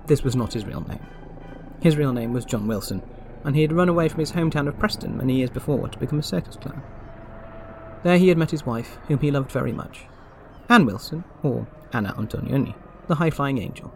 This 0.07 0.23
was 0.23 0.35
not 0.35 0.53
his 0.53 0.65
real 0.65 0.81
name. 0.81 1.05
His 1.81 1.97
real 1.97 2.13
name 2.13 2.31
was 2.31 2.45
John 2.45 2.67
Wilson, 2.67 3.01
and 3.43 3.55
he 3.55 3.61
had 3.61 3.73
run 3.73 3.89
away 3.89 4.07
from 4.07 4.19
his 4.19 4.31
hometown 4.31 4.67
of 4.67 4.79
Preston 4.79 5.17
many 5.17 5.35
years 5.35 5.49
before 5.49 5.89
to 5.89 5.99
become 5.99 6.19
a 6.19 6.23
circus 6.23 6.55
clown. 6.55 6.81
There 8.03 8.17
he 8.17 8.29
had 8.29 8.37
met 8.37 8.51
his 8.51 8.65
wife, 8.65 8.97
whom 9.07 9.19
he 9.19 9.31
loved 9.31 9.51
very 9.51 9.73
much, 9.73 10.05
Anne 10.69 10.85
Wilson, 10.85 11.23
or 11.43 11.67
Anna 11.91 12.13
Antonioni, 12.13 12.75
the 13.07 13.15
high 13.15 13.29
flying 13.29 13.57
angel. 13.57 13.93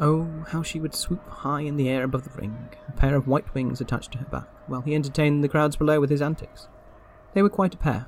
Oh, 0.00 0.44
how 0.48 0.62
she 0.62 0.80
would 0.80 0.94
swoop 0.94 1.26
high 1.28 1.60
in 1.60 1.76
the 1.76 1.88
air 1.88 2.02
above 2.02 2.24
the 2.24 2.40
ring, 2.40 2.68
a 2.88 2.92
pair 2.92 3.14
of 3.14 3.28
white 3.28 3.54
wings 3.54 3.80
attached 3.80 4.12
to 4.12 4.18
her 4.18 4.24
back, 4.24 4.48
while 4.66 4.80
he 4.80 4.94
entertained 4.94 5.44
the 5.44 5.48
crowds 5.48 5.76
below 5.76 6.00
with 6.00 6.10
his 6.10 6.22
antics. 6.22 6.66
They 7.32 7.42
were 7.42 7.50
quite 7.50 7.74
a 7.74 7.78
pair. 7.78 8.06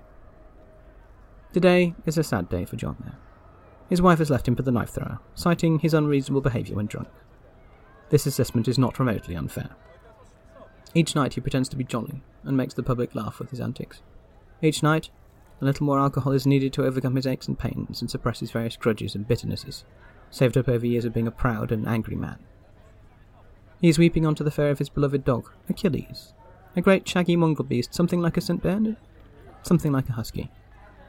Today 1.53 1.95
is 2.05 2.19
a 2.19 2.25
sad 2.25 2.49
day 2.49 2.65
for 2.65 2.77
John 2.77 2.97
there. 3.05 3.17
His 3.89 4.03
wife 4.03 4.19
has 4.19 4.31
left 4.31 4.49
him 4.49 4.57
for 4.57 4.63
the 4.63 4.73
knife 4.73 4.91
thrower, 4.91 5.21
citing 5.35 5.79
his 5.79 5.95
unreasonable 5.95 6.41
behaviour 6.41 6.75
when 6.75 6.87
drunk. 6.87 7.09
This 8.11 8.27
assessment 8.27 8.67
is 8.67 8.79
not 8.79 8.99
remotely 8.99 9.37
unfair. 9.37 9.71
Each 10.93 11.15
night 11.15 11.35
he 11.35 11.41
pretends 11.41 11.69
to 11.69 11.77
be 11.77 11.85
jolly 11.85 12.23
and 12.43 12.57
makes 12.57 12.75
the 12.75 12.83
public 12.83 13.15
laugh 13.15 13.39
with 13.39 13.51
his 13.51 13.61
antics. 13.61 14.03
Each 14.61 14.83
night, 14.83 15.11
a 15.61 15.65
little 15.65 15.87
more 15.87 16.01
alcohol 16.01 16.33
is 16.33 16.47
needed 16.47 16.73
to 16.75 16.85
overcome 16.85 17.17
his 17.17 17.27
aches 17.27 17.47
and 17.47 17.59
pains 17.59 18.01
and 18.01 18.11
suppress 18.11 18.41
his 18.41 18.51
various 18.51 18.77
grudges 18.77 19.15
and 19.15 19.27
bitternesses, 19.27 19.85
saved 20.31 20.57
up 20.57 20.69
over 20.69 20.87
years 20.87 21.05
of 21.05 21.15
being 21.15 21.27
a 21.27 21.33
proud 21.33 21.73
and 21.73 21.87
angry 21.87 22.17
man. 22.17 22.39
He 23.81 23.89
is 23.89 23.99
weeping 23.99 24.27
onto 24.27 24.45
the 24.45 24.51
fur 24.51 24.71
of 24.71 24.79
his 24.79 24.89
beloved 24.89 25.25
dog, 25.25 25.51
Achilles, 25.69 26.33
a 26.75 26.81
great 26.81 27.09
shaggy 27.09 27.37
mongrel 27.37 27.67
beast, 27.67 27.95
something 27.95 28.21
like 28.21 28.37
a 28.37 28.41
St. 28.41 28.63
Bernard, 28.63 28.97
something 29.63 29.93
like 29.93 30.09
a 30.09 30.13
husky, 30.13 30.51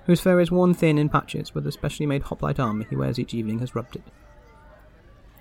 whose 0.05 0.21
fur 0.21 0.39
is 0.39 0.51
worn 0.51 0.73
thin 0.73 0.97
in 0.97 1.09
patches 1.09 1.53
where 1.53 1.61
the 1.61 1.71
specially 1.71 2.05
made 2.05 2.23
hoplite 2.23 2.59
armour 2.59 2.85
he 2.89 2.95
wears 2.95 3.19
each 3.19 3.33
evening 3.33 3.59
has 3.59 3.75
rubbed 3.75 3.95
it. 3.95 4.03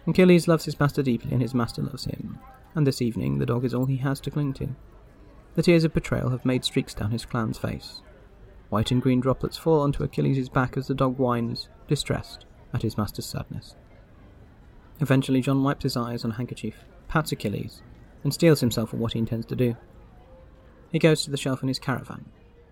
Achilles 0.06 0.46
loves 0.46 0.66
his 0.66 0.78
master 0.78 1.02
deeply, 1.02 1.32
and 1.32 1.42
his 1.42 1.54
master 1.54 1.82
loves 1.82 2.04
him, 2.04 2.38
and 2.74 2.86
this 2.86 3.02
evening 3.02 3.38
the 3.38 3.46
dog 3.46 3.64
is 3.64 3.74
all 3.74 3.86
he 3.86 3.96
has 3.96 4.20
to 4.20 4.30
cling 4.30 4.52
to. 4.54 4.68
The 5.54 5.62
tears 5.62 5.84
of 5.84 5.94
betrayal 5.94 6.30
have 6.30 6.44
made 6.44 6.64
streaks 6.64 6.94
down 6.94 7.10
his 7.10 7.24
clown's 7.24 7.58
face. 7.58 8.02
White 8.68 8.90
and 8.90 9.02
green 9.02 9.20
droplets 9.20 9.56
fall 9.56 9.80
onto 9.80 10.04
Achilles' 10.04 10.48
back 10.48 10.76
as 10.76 10.86
the 10.86 10.94
dog 10.94 11.18
whines, 11.18 11.68
distressed, 11.88 12.44
at 12.72 12.82
his 12.82 12.96
master's 12.96 13.26
sadness. 13.26 13.74
Eventually, 15.00 15.40
John 15.40 15.62
wipes 15.62 15.82
his 15.82 15.96
eyes 15.96 16.24
on 16.24 16.32
a 16.32 16.34
handkerchief, 16.34 16.84
pats 17.08 17.32
Achilles, 17.32 17.82
and 18.24 18.32
steels 18.32 18.60
himself 18.60 18.90
for 18.90 18.96
what 18.96 19.12
he 19.12 19.18
intends 19.18 19.46
to 19.46 19.56
do. 19.56 19.76
He 20.90 20.98
goes 20.98 21.24
to 21.24 21.30
the 21.30 21.36
shelf 21.36 21.62
in 21.62 21.68
his 21.68 21.78
caravan, 21.78 22.26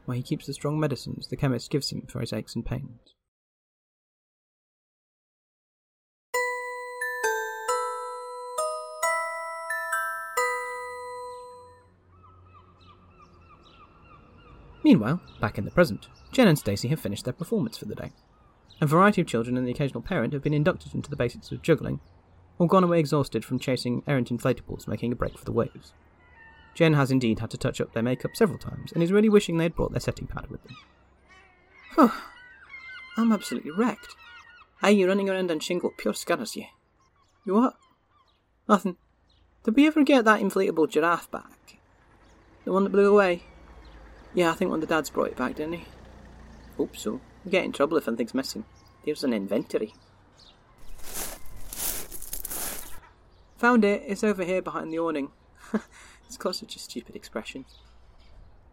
where 0.05 0.17
he 0.17 0.23
keeps 0.23 0.47
the 0.47 0.55
strong 0.55 0.81
medicines 0.81 1.27
the 1.29 1.37
chemist 1.37 1.71
gives 1.71 1.91
him 1.91 2.07
for 2.09 2.21
his 2.21 2.33
aches 2.33 2.55
and 2.55 2.65
pains. 2.65 3.15
Meanwhile, 14.85 15.23
back 15.41 15.57
in 15.57 15.65
the 15.65 15.71
present, 15.71 16.09
Jen 16.31 16.47
and 16.47 16.59
Stacy 16.59 16.89
have 16.89 17.01
finished 17.01 17.25
their 17.25 17.33
performance 17.33 17.79
for 17.79 17.87
the 17.87 17.95
day. 17.95 18.13
A 18.81 18.87
variety 18.87 19.21
of 19.21 19.26
children 19.26 19.57
and 19.57 19.66
the 19.66 19.71
occasional 19.71 20.02
parent 20.02 20.33
have 20.33 20.43
been 20.43 20.54
inducted 20.54 20.95
into 20.95 21.09
the 21.09 21.16
basics 21.16 21.52
of 21.52 21.62
juggling, 21.62 22.00
or 22.59 22.66
gone 22.66 22.85
away 22.85 22.99
exhausted 22.99 23.45
from 23.45 23.59
chasing 23.59 24.02
errant 24.07 24.31
inflatables 24.31 24.88
making 24.88 25.12
a 25.12 25.16
break 25.16 25.38
for 25.38 25.45
the 25.45 25.52
waves. 25.52 25.93
Jen 26.75 26.95
has 26.95 27.11
indeed 27.11 27.38
had 27.38 27.50
to 27.50 27.57
touch 27.57 27.81
up 27.81 27.93
their 27.93 28.02
makeup 28.02 28.35
several 28.35 28.59
times, 28.59 28.93
and 28.93 29.02
is 29.02 29.12
really 29.12 29.28
wishing 29.28 29.57
they 29.57 29.64
had 29.64 29.76
brought 29.76 29.93
their 29.93 30.00
setting 30.00 30.26
powder 30.26 30.49
with 30.50 30.62
them. 30.64 30.76
Huh. 31.93 32.11
I'm 33.16 33.33
absolutely 33.33 33.71
wrecked. 33.71 34.16
Are 34.83 34.90
you 34.90 35.07
running 35.07 35.31
around 35.31 35.50
on 35.50 35.61
shingle 35.61 35.93
pure 35.97 36.14
scanners, 36.14 36.57
you? 36.57 36.66
You 37.47 37.54
what? 37.54 37.76
Nothing. 38.69 38.97
Did 39.62 39.76
we 39.76 39.87
ever 39.87 40.02
get 40.02 40.25
that 40.25 40.40
inflatable 40.40 40.90
giraffe 40.90 41.31
back? 41.31 41.78
The 42.64 42.73
one 42.73 42.85
that 42.85 42.90
blew 42.90 43.11
away? 43.11 43.45
Yeah, 44.35 44.50
I 44.50 44.54
think 44.54 44.71
one 44.71 44.83
of 44.83 44.88
the 44.88 44.95
dads 44.95 45.11
brought 45.11 45.28
it 45.28 45.37
back, 45.37 45.54
didn't 45.54 45.75
he? 45.75 45.85
Hope 46.76 46.97
so. 46.97 47.21
We 47.45 47.51
get 47.51 47.65
in 47.65 47.73
trouble 47.73 47.97
if 47.97 48.09
anything's 48.09 48.35
missing. 48.35 48.65
There's 49.05 49.25
an 49.25 49.33
inventory. 49.33 49.95
Found 53.59 53.85
it. 53.85 54.03
It's 54.07 54.25
over 54.25 54.45
here 54.45 54.63
behind 54.63 54.93
the 54.93 54.99
awning. 54.99 55.31
it's 56.27 56.37
got 56.37 56.57
such 56.57 56.77
a 56.77 56.79
stupid 56.79 57.17
expression. 57.17 57.65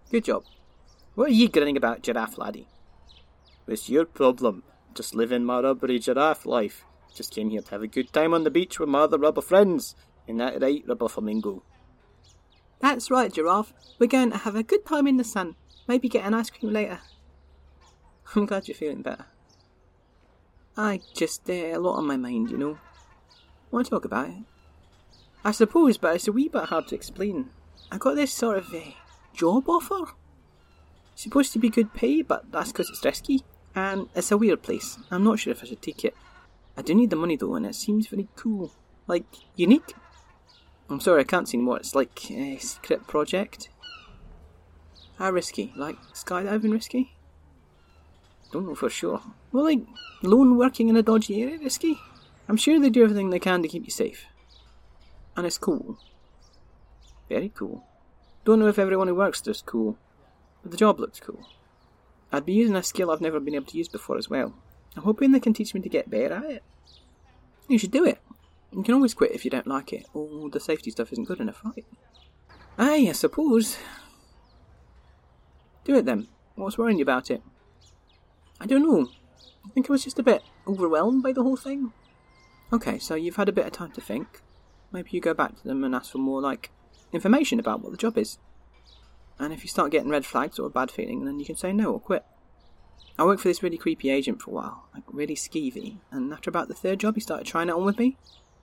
Good 0.10 0.26
job. 0.26 0.44
What 1.16 1.30
are 1.30 1.34
you 1.34 1.50
grinning 1.50 1.78
about, 1.78 2.04
giraffe 2.04 2.38
laddie? 2.38 2.68
It's 3.68 3.90
your 3.90 4.06
problem. 4.06 4.64
Just 4.94 5.16
living 5.16 5.46
my 5.46 5.60
rubbery 5.60 6.00
giraffe 6.00 6.46
life. 6.46 6.86
Just 7.14 7.34
came 7.34 7.50
here 7.50 7.62
to 7.62 7.72
have 7.72 7.84
a 7.84 7.88
good 7.88 8.12
time 8.14 8.34
on 8.34 8.44
the 8.44 8.50
beach 8.50 8.80
with 8.80 8.90
my 8.90 9.00
other 9.00 9.18
rubber 9.18 9.42
friends. 9.42 9.96
Isn't 10.28 10.38
that 10.38 10.62
right, 10.62 10.84
rubber 10.88 11.10
flamingo? 11.10 11.64
That's 12.80 13.12
right, 13.12 13.32
Giraffe. 13.32 13.74
We're 14.00 14.08
going 14.08 14.32
to 14.32 14.38
have 14.38 14.56
a 14.56 14.64
good 14.64 14.86
time 14.86 15.08
in 15.08 15.18
the 15.18 15.24
sun. 15.24 15.56
Maybe 15.88 16.10
get 16.10 16.26
an 16.26 16.34
ice 16.34 16.50
cream 16.50 16.74
later. 16.74 17.00
I'm 18.36 18.46
glad 18.46 18.68
you're 18.68 18.76
feeling 18.76 19.02
better. 19.02 19.26
I 20.78 21.02
just 21.14 21.50
uh, 21.50 21.54
a 21.54 21.78
lot 21.78 21.98
on 21.98 22.08
my 22.08 22.16
mind, 22.16 22.50
you 22.50 22.58
know. 22.58 22.78
Want 23.72 23.88
to 23.88 23.90
talk 23.90 24.06
about 24.06 24.30
it? 24.30 24.36
I 25.44 25.52
suppose, 25.52 25.98
but 25.98 26.16
it's 26.16 26.28
a 26.28 26.32
wee 26.32 26.48
bit 26.48 26.66
hard 26.66 26.88
to 26.88 26.96
explain. 26.96 27.50
I 27.92 27.98
got 27.98 28.16
this 28.16 28.32
sort 28.32 28.58
of 28.58 28.74
uh, 28.74 28.92
job 29.34 29.68
offer. 29.68 30.14
It's 31.14 31.24
supposed 31.24 31.52
to 31.54 31.60
be 31.60 31.70
good 31.70 31.94
pay, 31.94 32.22
but 32.22 32.52
that's 32.52 32.72
because 32.72 32.90
it's 32.90 33.04
risky, 33.04 33.44
and 33.76 34.08
it's 34.16 34.32
a 34.32 34.38
weird 34.38 34.62
place. 34.62 34.98
I'm 35.10 35.24
not 35.24 35.40
sure 35.40 35.52
if 35.52 35.62
I 35.64 35.68
should 35.68 35.82
take 35.82 36.06
it. 36.06 36.16
I 36.78 36.84
do 36.84 36.96
need 36.96 37.10
the 37.10 37.18
money 37.18 37.36
though, 37.36 37.56
and 37.56 37.66
it 37.66 37.76
seems 37.76 38.08
very 38.08 38.30
cool, 38.36 38.72
like 39.08 39.26
unique. 39.56 39.94
I'm 40.90 41.02
sorry, 41.02 41.22
I 41.22 41.26
can't 41.26 41.50
see 41.50 41.58
what 41.58 41.82
it's 41.82 41.96
like. 41.96 42.32
A 42.32 42.58
secret 42.60 43.08
project. 43.08 43.70
How 45.18 45.32
risky? 45.32 45.74
Like 45.76 45.98
skydiving 46.14 46.72
risky? 46.72 47.14
Don't 48.52 48.68
know 48.68 48.76
for 48.76 48.90
sure. 48.90 49.22
Well, 49.52 49.64
like 49.64 49.80
lone 50.22 50.58
working 50.58 50.90
in 50.90 50.98
a 50.98 51.04
dodgy 51.04 51.42
area 51.42 51.58
risky? 51.58 52.00
I'm 52.50 52.58
sure 52.58 52.80
they 52.80 52.90
do 52.90 53.04
everything 53.04 53.30
they 53.30 53.40
can 53.40 53.62
to 53.62 53.68
keep 53.68 53.86
you 53.86 53.92
safe. 53.92 54.26
And 55.38 55.46
it's 55.46 55.58
cool. 55.58 55.98
Very 57.30 57.50
cool. 57.50 57.86
Don't 58.44 58.60
know 58.60 58.68
if 58.68 58.80
everyone 58.80 59.08
who 59.08 59.16
works 59.16 59.40
there's 59.40 59.62
cool, 59.62 59.98
but 60.62 60.72
the 60.72 60.78
job 60.78 61.00
looks 61.00 61.20
cool. 61.20 61.48
I'd 62.32 62.46
be 62.46 62.54
using 62.54 62.76
a 62.76 62.84
skill 62.84 63.12
I've 63.12 63.22
never 63.22 63.40
been 63.40 63.56
able 63.56 63.68
to 63.68 63.78
use 63.78 63.88
before 63.88 64.18
as 64.18 64.30
well. 64.30 64.54
I'm 64.96 65.04
hoping 65.04 65.32
they 65.32 65.40
can 65.40 65.54
teach 65.54 65.74
me 65.74 65.82
to 65.82 65.90
get 65.90 66.10
better 66.10 66.34
at 66.34 66.44
it. 66.44 66.64
You 67.68 67.78
should 67.78 67.92
do 67.92 68.04
it. 68.06 68.20
You 68.72 68.84
can 68.84 68.96
always 68.96 69.14
quit 69.14 69.32
if 69.32 69.46
you 69.46 69.52
don't 69.52 69.68
like 69.68 69.94
it, 69.94 70.06
or 70.14 70.50
the 70.50 70.60
safety 70.60 70.92
stuff 70.92 71.12
isn't 71.12 71.28
good 71.28 71.40
enough, 71.40 71.62
right? 71.64 71.86
Aye, 72.78 73.08
I 73.10 73.12
suppose. 73.12 73.78
Do 75.84 75.96
it 75.96 76.06
then. 76.06 76.28
What's 76.56 76.78
worrying 76.78 76.98
you 76.98 77.04
about 77.04 77.32
it? 77.32 77.42
I 78.62 78.66
don't 78.66 78.84
know. 78.84 79.10
I 79.66 79.70
think 79.70 79.90
I 79.90 79.94
was 79.94 80.04
just 80.04 80.20
a 80.20 80.24
bit 80.24 80.44
overwhelmed 80.68 81.24
by 81.24 81.34
the 81.34 81.44
whole 81.44 81.58
thing. 81.58 81.92
Okay, 82.72 82.98
so 83.00 83.16
you've 83.16 83.36
had 83.36 83.50
a 83.50 83.54
bit 83.54 83.66
of 83.66 83.74
time 83.74 83.92
to 83.92 84.02
think. 84.02 84.42
Maybe 84.92 85.10
you 85.12 85.20
go 85.20 85.34
back 85.34 85.58
to 85.58 85.64
them 85.68 85.84
and 85.84 85.94
ask 85.94 86.12
for 86.12 86.20
more, 86.20 86.42
like, 86.42 86.72
information 87.12 87.60
about 87.60 87.82
what 87.82 87.92
the 87.92 87.98
job 87.98 88.18
is. 88.18 88.38
And 89.40 89.52
if 89.52 89.64
you 89.64 89.70
start 89.70 89.92
getting 89.92 90.10
red 90.10 90.26
flags 90.26 90.60
or 90.60 90.68
a 90.68 90.70
bad 90.70 90.92
feeling, 90.92 91.26
then 91.26 91.40
you 91.40 91.46
can 91.46 91.58
say 91.58 91.74
no 91.74 91.92
or 91.92 92.00
quit. 92.00 92.24
I 93.18 93.26
worked 93.26 93.42
for 93.42 93.48
this 93.50 93.64
really 93.64 93.78
creepy 93.78 94.10
agent 94.10 94.42
for 94.42 94.52
a 94.52 94.54
while, 94.54 94.88
like 94.94 95.04
really 95.08 95.36
skeevy, 95.36 95.98
and 96.12 96.32
after 96.32 96.50
about 96.50 96.68
the 96.70 96.74
third 96.74 97.00
job, 97.00 97.16
he 97.16 97.22
started 97.22 97.46
trying 97.46 97.68
it 97.68 97.76
on 97.76 97.84
with 97.84 98.00
me 98.00 98.18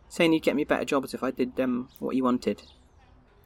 saying 0.09 0.33
he'd 0.33 0.43
get 0.43 0.57
me 0.57 0.63
a 0.63 0.67
better 0.67 0.85
jobs 0.85 1.15
if 1.15 1.23
I 1.23 1.31
did 1.31 1.59
um, 1.61 1.89
what 1.99 2.15
he 2.15 2.23
wanted. 2.23 2.63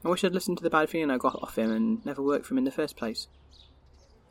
I 0.03 0.09
wish 0.09 0.23
I'd 0.23 0.33
listened 0.33 0.57
to 0.57 0.63
the 0.63 0.69
bad 0.69 0.89
feeling 0.89 1.11
I 1.11 1.17
got 1.17 1.41
off 1.41 1.57
him 1.57 1.71
and 1.71 2.05
never 2.05 2.21
worked 2.21 2.45
for 2.45 2.53
him 2.53 2.59
in 2.59 2.63
the 2.63 2.71
first 2.71 2.97
place. 2.97 3.27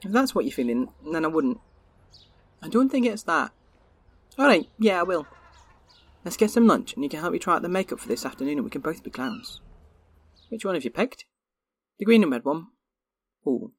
If 0.02 0.12
that's 0.12 0.34
what 0.34 0.44
you're 0.44 0.52
feeling, 0.52 0.88
then 1.10 1.24
I 1.24 1.28
wouldn't. 1.28 1.60
I 2.62 2.68
don't 2.68 2.88
think 2.88 3.06
it's 3.06 3.24
that. 3.24 3.50
Alright, 4.38 4.68
yeah, 4.78 5.00
I 5.00 5.02
will. 5.02 5.26
Let's 6.24 6.36
get 6.36 6.50
some 6.50 6.66
lunch 6.66 6.94
and 6.94 7.02
you 7.02 7.10
can 7.10 7.20
help 7.20 7.32
me 7.32 7.38
try 7.38 7.56
out 7.56 7.62
the 7.62 7.68
makeup 7.68 7.98
for 7.98 8.08
this 8.08 8.24
afternoon 8.24 8.58
and 8.58 8.64
we 8.64 8.70
can 8.70 8.80
both 8.80 9.02
be 9.02 9.10
clowns. 9.10 9.60
Which 10.48 10.64
one 10.64 10.74
have 10.74 10.84
you 10.84 10.90
picked? 10.90 11.24
The 11.98 12.04
green 12.04 12.22
and 12.22 12.30
red 12.30 12.44
one? 12.44 12.68
Ooh, 13.46 13.72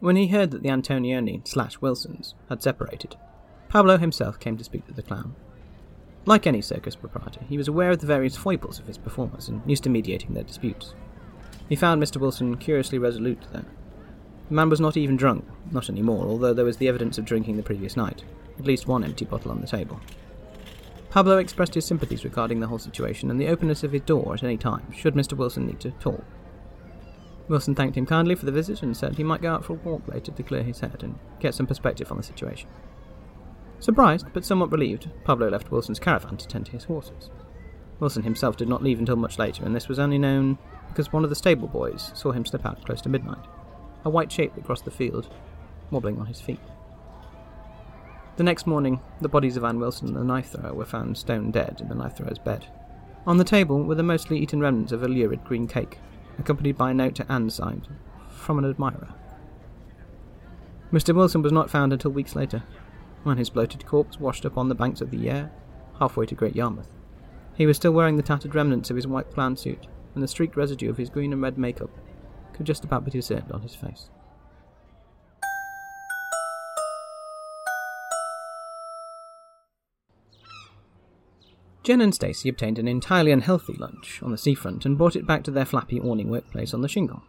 When 0.00 0.16
he 0.16 0.28
heard 0.28 0.50
that 0.52 0.62
the 0.62 0.70
Antonioni 0.70 1.46
slash 1.46 1.78
Wilsons 1.82 2.34
had 2.48 2.62
separated, 2.62 3.16
Pablo 3.68 3.98
himself 3.98 4.40
came 4.40 4.56
to 4.56 4.64
speak 4.64 4.86
to 4.86 4.94
the 4.94 5.02
clown. 5.02 5.36
Like 6.26 6.46
any 6.46 6.60
circus 6.60 6.96
proprietor, 6.96 7.40
he 7.48 7.56
was 7.56 7.68
aware 7.68 7.90
of 7.90 8.00
the 8.00 8.06
various 8.06 8.36
foibles 8.36 8.78
of 8.78 8.86
his 8.86 8.98
performers 8.98 9.48
and 9.48 9.62
used 9.66 9.84
to 9.84 9.90
mediating 9.90 10.34
their 10.34 10.44
disputes. 10.44 10.94
He 11.68 11.76
found 11.76 12.02
Mr. 12.02 12.18
Wilson 12.18 12.56
curiously 12.56 12.98
resolute, 12.98 13.42
though. 13.52 13.64
The 14.48 14.54
man 14.54 14.68
was 14.68 14.80
not 14.80 14.96
even 14.96 15.16
drunk, 15.16 15.44
not 15.70 15.88
any 15.88 16.02
more, 16.02 16.26
although 16.26 16.52
there 16.52 16.64
was 16.64 16.76
the 16.76 16.88
evidence 16.88 17.16
of 17.16 17.24
drinking 17.24 17.56
the 17.56 17.62
previous 17.62 17.96
night, 17.96 18.24
at 18.58 18.66
least 18.66 18.88
one 18.88 19.04
empty 19.04 19.24
bottle 19.24 19.50
on 19.50 19.60
the 19.60 19.66
table. 19.66 20.00
Pablo 21.08 21.38
expressed 21.38 21.74
his 21.74 21.86
sympathies 21.86 22.24
regarding 22.24 22.60
the 22.60 22.66
whole 22.66 22.78
situation 22.78 23.30
and 23.30 23.40
the 23.40 23.48
openness 23.48 23.82
of 23.82 23.92
his 23.92 24.02
door 24.02 24.34
at 24.34 24.42
any 24.42 24.56
time, 24.56 24.92
should 24.92 25.14
Mr. 25.14 25.34
Wilson 25.34 25.66
need 25.66 25.80
to 25.80 25.90
talk. 25.92 26.24
Wilson 27.48 27.74
thanked 27.74 27.96
him 27.96 28.06
kindly 28.06 28.36
for 28.36 28.46
the 28.46 28.52
visit 28.52 28.82
and 28.82 28.96
said 28.96 29.16
he 29.16 29.24
might 29.24 29.42
go 29.42 29.52
out 29.52 29.64
for 29.64 29.72
a 29.72 29.76
walk 29.76 30.06
later 30.06 30.30
to 30.30 30.42
clear 30.42 30.62
his 30.62 30.80
head 30.80 31.02
and 31.02 31.18
get 31.40 31.54
some 31.54 31.66
perspective 31.66 32.10
on 32.10 32.16
the 32.16 32.22
situation. 32.22 32.68
Surprised, 33.80 34.26
but 34.34 34.44
somewhat 34.44 34.70
relieved, 34.70 35.08
Pablo 35.24 35.48
left 35.48 35.70
Wilson's 35.70 35.98
caravan 35.98 36.36
to 36.36 36.46
tend 36.46 36.66
to 36.66 36.72
his 36.72 36.84
horses. 36.84 37.30
Wilson 37.98 38.22
himself 38.22 38.56
did 38.56 38.68
not 38.68 38.82
leave 38.82 38.98
until 38.98 39.16
much 39.16 39.38
later, 39.38 39.64
and 39.64 39.74
this 39.74 39.88
was 39.88 39.98
only 39.98 40.18
known 40.18 40.58
because 40.88 41.12
one 41.12 41.24
of 41.24 41.30
the 41.30 41.36
stable 41.36 41.68
boys 41.68 42.12
saw 42.14 42.32
him 42.32 42.44
slip 42.44 42.66
out 42.66 42.84
close 42.84 43.00
to 43.02 43.08
midnight, 43.08 43.44
a 44.04 44.10
white 44.10 44.30
shape 44.30 44.54
that 44.54 44.64
crossed 44.64 44.84
the 44.84 44.90
field, 44.90 45.32
wobbling 45.90 46.18
on 46.18 46.26
his 46.26 46.40
feet. 46.40 46.60
The 48.36 48.44
next 48.44 48.66
morning, 48.66 49.00
the 49.20 49.28
bodies 49.28 49.56
of 49.56 49.64
Anne 49.64 49.80
Wilson 49.80 50.08
and 50.08 50.16
the 50.16 50.24
knife 50.24 50.50
thrower 50.50 50.74
were 50.74 50.84
found 50.84 51.16
stone 51.16 51.50
dead 51.50 51.78
in 51.80 51.88
the 51.88 51.94
knife 51.94 52.16
thrower's 52.16 52.38
bed. 52.38 52.66
On 53.26 53.36
the 53.36 53.44
table 53.44 53.82
were 53.82 53.94
the 53.94 54.02
mostly 54.02 54.38
eaten 54.38 54.60
remnants 54.60 54.92
of 54.92 55.02
a 55.02 55.08
lurid 55.08 55.44
green 55.44 55.68
cake, 55.68 55.98
accompanied 56.38 56.78
by 56.78 56.90
a 56.90 56.94
note 56.94 57.14
to 57.16 57.30
Anne 57.30 57.50
signed, 57.50 57.88
from 58.30 58.58
an 58.58 58.64
admirer. 58.64 59.14
Mr. 60.92 61.14
Wilson 61.14 61.42
was 61.42 61.52
not 61.52 61.70
found 61.70 61.92
until 61.92 62.10
weeks 62.10 62.34
later. 62.34 62.62
When 63.22 63.38
his 63.38 63.50
bloated 63.50 63.86
corpse 63.86 64.18
washed 64.18 64.46
up 64.46 64.56
on 64.56 64.68
the 64.68 64.74
banks 64.74 65.00
of 65.00 65.10
the 65.10 65.18
Yare, 65.18 65.50
halfway 65.98 66.26
to 66.26 66.34
Great 66.34 66.56
Yarmouth. 66.56 66.88
He 67.54 67.66
was 67.66 67.76
still 67.76 67.92
wearing 67.92 68.16
the 68.16 68.22
tattered 68.22 68.54
remnants 68.54 68.90
of 68.90 68.96
his 68.96 69.06
white 69.06 69.30
clown 69.32 69.56
suit, 69.56 69.86
and 70.14 70.22
the 70.22 70.28
streaked 70.28 70.56
residue 70.56 70.90
of 70.90 70.96
his 70.96 71.10
green 71.10 71.32
and 71.32 71.42
red 71.42 71.58
makeup 71.58 71.90
could 72.52 72.66
just 72.66 72.84
about 72.84 73.04
be 73.04 73.10
discerned 73.10 73.52
on 73.52 73.62
his 73.62 73.74
face. 73.74 74.10
Jen 81.82 82.00
and 82.02 82.14
Stacy 82.14 82.48
obtained 82.48 82.78
an 82.78 82.86
entirely 82.86 83.32
unhealthy 83.32 83.72
lunch 83.72 84.22
on 84.22 84.30
the 84.30 84.38
seafront 84.38 84.84
and 84.84 84.98
brought 84.98 85.16
it 85.16 85.26
back 85.26 85.42
to 85.44 85.50
their 85.50 85.64
flappy 85.64 85.98
awning 85.98 86.28
workplace 86.28 86.74
on 86.74 86.82
the 86.82 86.88
shingle. 86.88 87.22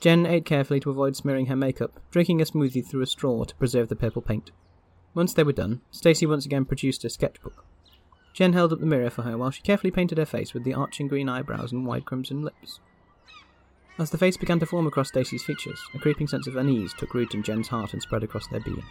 Jen 0.00 0.26
ate 0.26 0.44
carefully 0.44 0.80
to 0.80 0.90
avoid 0.90 1.14
smearing 1.14 1.46
her 1.46 1.56
makeup, 1.56 2.00
drinking 2.10 2.40
a 2.40 2.44
smoothie 2.44 2.84
through 2.84 3.02
a 3.02 3.06
straw 3.06 3.44
to 3.44 3.54
preserve 3.54 3.88
the 3.88 3.96
purple 3.96 4.20
paint. 4.20 4.50
Once 5.14 5.34
they 5.34 5.42
were 5.42 5.52
done, 5.52 5.80
Stacy 5.90 6.26
once 6.26 6.46
again 6.46 6.64
produced 6.64 7.04
a 7.04 7.10
sketchbook. 7.10 7.64
Jen 8.32 8.54
held 8.54 8.72
up 8.72 8.80
the 8.80 8.86
mirror 8.86 9.10
for 9.10 9.22
her 9.22 9.36
while 9.36 9.50
she 9.50 9.60
carefully 9.62 9.90
painted 9.90 10.16
her 10.18 10.24
face 10.24 10.54
with 10.54 10.64
the 10.64 10.72
arching 10.72 11.06
green 11.06 11.28
eyebrows 11.28 11.70
and 11.70 11.86
wide 11.86 12.06
crimson 12.06 12.42
lips. 12.42 12.80
As 13.98 14.10
the 14.10 14.18
face 14.18 14.38
began 14.38 14.58
to 14.60 14.66
form 14.66 14.86
across 14.86 15.08
Stacy's 15.08 15.42
features, 15.42 15.80
a 15.94 15.98
creeping 15.98 16.26
sense 16.26 16.46
of 16.46 16.56
unease 16.56 16.94
took 16.94 17.12
root 17.12 17.34
in 17.34 17.42
Jen's 17.42 17.68
heart 17.68 17.92
and 17.92 18.00
spread 18.00 18.22
across 18.22 18.48
their 18.48 18.60
being. 18.60 18.82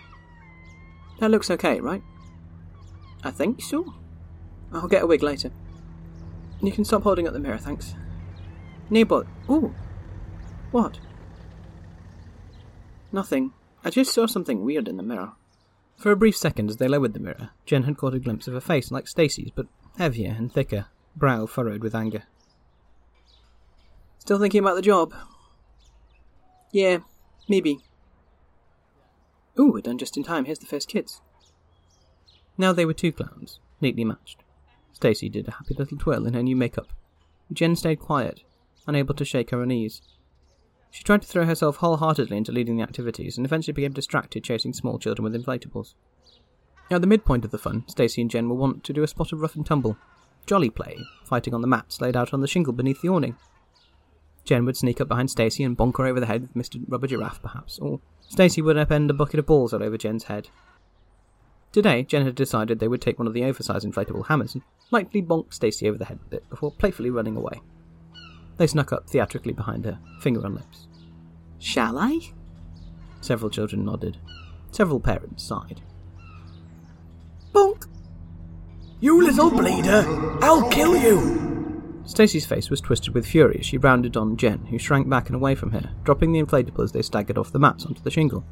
That 1.20 1.32
looks 1.32 1.50
okay, 1.50 1.80
right? 1.80 2.04
I 3.24 3.32
think 3.32 3.62
so. 3.62 3.96
I'll 4.72 4.88
get 4.88 5.04
a 5.04 5.08
wig 5.08 5.24
later. 5.24 5.52
You 6.62 6.72
can 6.72 6.86
stop 6.86 7.02
holding 7.04 7.28
up 7.28 7.34
the 7.34 7.40
mirror, 7.40 7.58
thanks. 7.58 7.96
Neighbour. 8.92 9.26
Ooh. 9.50 9.74
What? 10.70 11.00
Nothing. 13.12 13.54
I 13.84 13.90
just 13.90 14.14
saw 14.14 14.28
something 14.28 14.64
weird 14.64 14.88
in 14.88 14.98
the 14.98 15.04
mirror. 15.04 15.34
For 15.98 16.12
a 16.12 16.16
brief 16.16 16.36
second, 16.36 16.70
as 16.70 16.78
they 16.78 16.88
lowered 16.88 17.14
the 17.14 17.20
mirror, 17.20 17.52
Jen 17.66 17.84
had 17.84 17.98
caught 17.98 18.16
a 18.16 18.20
glimpse 18.20 18.48
of 18.48 18.56
a 18.56 18.62
face 18.62 18.92
like 18.92 19.08
Stacy's, 19.08 19.52
but 19.54 19.68
heavier 19.98 20.36
and 20.36 20.52
thicker, 20.52 20.88
brow 21.16 21.46
furrowed 21.46 21.84
with 21.84 21.94
anger. 21.94 22.24
Still 24.18 24.40
thinking 24.40 24.60
about 24.60 24.76
the 24.76 24.82
job? 24.82 25.14
Yeah, 26.72 27.00
maybe. 27.48 27.80
Ooh, 29.60 29.72
we're 29.74 29.82
done 29.82 29.98
just 29.98 30.18
in 30.18 30.24
time. 30.24 30.46
Here's 30.46 30.60
the 30.60 30.66
first 30.66 30.88
kids. 30.88 31.22
Now 32.58 32.74
they 32.74 32.86
were 32.86 32.94
two 32.94 33.12
clowns, 33.12 33.60
neatly 33.80 34.06
matched. 34.06 34.44
Stacy 34.94 35.30
did 35.30 35.48
a 35.48 35.52
happy 35.52 35.74
little 35.74 35.98
twirl 35.98 36.26
in 36.28 36.34
her 36.34 36.44
new 36.44 36.56
makeup. 36.56 36.94
Jen 37.52 37.76
stayed 37.76 38.00
quiet, 38.00 38.42
unable 38.88 39.16
to 39.16 39.26
shake 39.26 39.50
her 39.50 39.62
unease. 39.62 40.02
She 40.92 41.04
tried 41.04 41.22
to 41.22 41.28
throw 41.28 41.46
herself 41.46 41.78
wholeheartedly 41.78 42.36
into 42.36 42.52
leading 42.52 42.78
the 42.78 42.84
activities 42.84 43.38
and 43.38 43.46
eventually 43.46 43.74
became 43.74 43.94
distracted 43.94 44.44
chasing 44.44 44.74
small 44.74 45.00
children 45.00 45.24
with 45.24 45.34
inflatables. 45.34 45.94
At 46.92 47.00
the 47.00 47.08
midpoint 47.08 47.46
of 47.46 47.52
the 47.52 47.58
fun, 47.58 47.86
Stacy 47.88 48.22
and 48.22 48.30
Jen 48.30 48.50
were 48.50 48.56
wont 48.56 48.84
to 48.84 48.94
do 48.94 49.02
a 49.02 49.08
spot 49.08 49.32
of 49.32 49.40
rough 49.40 49.56
and 49.56 49.66
tumble. 49.66 49.98
Jolly 50.46 50.70
play, 50.70 50.98
fighting 51.24 51.54
on 51.54 51.62
the 51.62 51.68
mats 51.68 52.02
laid 52.02 52.18
out 52.18 52.34
on 52.34 52.42
the 52.42 52.48
shingle 52.48 52.74
beneath 52.74 53.02
the 53.02 53.08
awning. 53.08 53.38
Jen 54.44 54.66
would 54.66 54.76
sneak 54.76 55.00
up 55.00 55.08
behind 55.08 55.32
Stacy 55.32 55.64
and 55.64 55.78
bonk 55.78 55.98
her 55.98 56.06
over 56.06 56.20
the 56.20 56.26
head 56.26 56.42
with 56.42 56.54
Mr. 56.54 56.84
Rubber 56.88 57.08
Giraffe, 57.08 57.42
perhaps, 57.42 57.80
or 57.80 58.02
Stacy 58.28 58.62
would 58.62 58.76
upend 58.76 59.10
a 59.10 59.14
bucket 59.14 59.40
of 59.40 59.46
balls 59.46 59.74
all 59.74 59.84
over 59.84 59.98
Jen's 59.98 60.26
head. 60.26 60.50
Today, 61.72 62.04
Jen 62.04 62.26
had 62.26 62.36
decided 62.36 62.80
they 62.80 62.90
would 62.90 63.02
take 63.02 63.18
one 63.18 63.28
of 63.28 63.34
the 63.34 63.46
oversized 63.46 63.86
inflatable 63.88 64.28
hammers 64.28 64.56
and 64.56 64.64
lightly 64.90 65.22
bonk 65.22 65.54
Stacy 65.54 65.88
over 65.88 65.98
the 65.98 66.06
head 66.06 66.20
with 66.22 66.34
it 66.34 66.50
before 66.50 66.72
playfully 66.72 67.10
running 67.10 67.38
away. 67.38 67.62
They 68.58 68.68
snuck 68.68 68.92
up 68.94 69.10
theatrically 69.10 69.54
behind 69.54 69.86
her, 69.86 70.00
finger 70.22 70.46
on 70.46 70.56
lips. 70.56 70.88
Shall 71.60 71.98
I? 71.98 72.20
Several 73.22 73.50
children 73.50 73.86
nodded. 73.86 74.18
Several 74.72 75.00
parents 75.00 75.44
sighed. 75.44 75.82
Bonk! 77.54 77.88
You 79.00 79.24
little 79.24 79.52
bleeder! 79.52 80.06
I'll 80.42 80.70
kill 80.70 80.96
you! 80.96 81.52
Stacy's 82.06 82.46
face 82.46 82.70
was 82.70 82.82
twisted 82.82 83.14
with 83.14 83.26
fury 83.26 83.58
as 83.60 83.66
she 83.66 83.78
rounded 83.78 84.18
on 84.18 84.38
Jen, 84.38 84.66
who 84.66 84.78
shrank 84.78 85.08
back 85.08 85.28
and 85.28 85.36
away 85.36 85.56
from 85.56 85.72
her, 85.72 85.92
dropping 86.04 86.32
the 86.32 86.42
inflatable 86.42 86.84
as 86.84 86.92
they 86.92 87.02
staggered 87.02 87.38
off 87.38 87.52
the 87.52 87.60
mats 87.60 87.86
onto 87.86 88.02
the 88.02 88.12
shingle, 88.12 88.44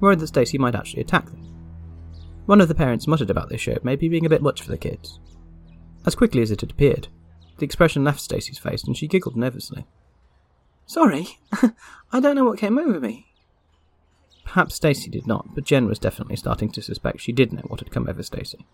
worried 0.00 0.20
that 0.20 0.28
Stacy 0.28 0.58
might 0.58 0.74
actually 0.74 1.02
attack 1.02 1.26
them. 1.26 1.42
One 2.46 2.60
of 2.60 2.68
the 2.68 2.74
parents 2.74 3.06
muttered 3.06 3.30
about 3.30 3.48
this 3.48 3.60
show 3.60 3.76
maybe 3.82 4.08
being 4.08 4.26
a 4.26 4.30
bit 4.30 4.42
much 4.42 4.62
for 4.62 4.70
the 4.70 4.78
kids. 4.78 5.20
As 6.04 6.14
quickly 6.14 6.42
as 6.42 6.50
it 6.50 6.60
had 6.60 6.70
appeared, 6.70 7.08
the 7.58 7.64
expression 7.64 8.04
left 8.04 8.20
Stacy's 8.20 8.58
face 8.58 8.84
and 8.84 8.96
she 8.96 9.08
giggled 9.08 9.36
nervously. 9.36 9.86
Sorry, 10.86 11.38
I 12.12 12.20
don't 12.20 12.36
know 12.36 12.44
what 12.44 12.58
came 12.58 12.78
over 12.78 13.00
me. 13.00 13.26
Perhaps 14.44 14.76
Stacy 14.76 15.10
did 15.10 15.26
not, 15.26 15.54
but 15.54 15.64
Jen 15.64 15.86
was 15.86 15.98
definitely 15.98 16.36
starting 16.36 16.70
to 16.70 16.82
suspect 16.82 17.20
she 17.20 17.32
did 17.32 17.52
know 17.52 17.64
what 17.66 17.80
had 17.80 17.90
come 17.90 18.08
over 18.08 18.22
Stacy. 18.22 18.64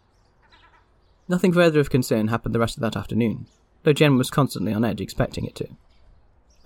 Nothing 1.29 1.53
further 1.53 1.81
of 1.81 1.90
concern 1.90 2.29
happened 2.29 2.55
the 2.55 2.61
rest 2.61 2.77
of 2.77 2.83
that 2.83 2.97
afternoon, 2.97 3.47
though 3.83 3.95
Jen 3.95 4.18
was 4.18 4.31
constantly 4.31 4.73
on 4.75 4.85
edge 4.85 5.01
expecting 5.01 5.47
it 5.47 5.55
to. 5.57 5.68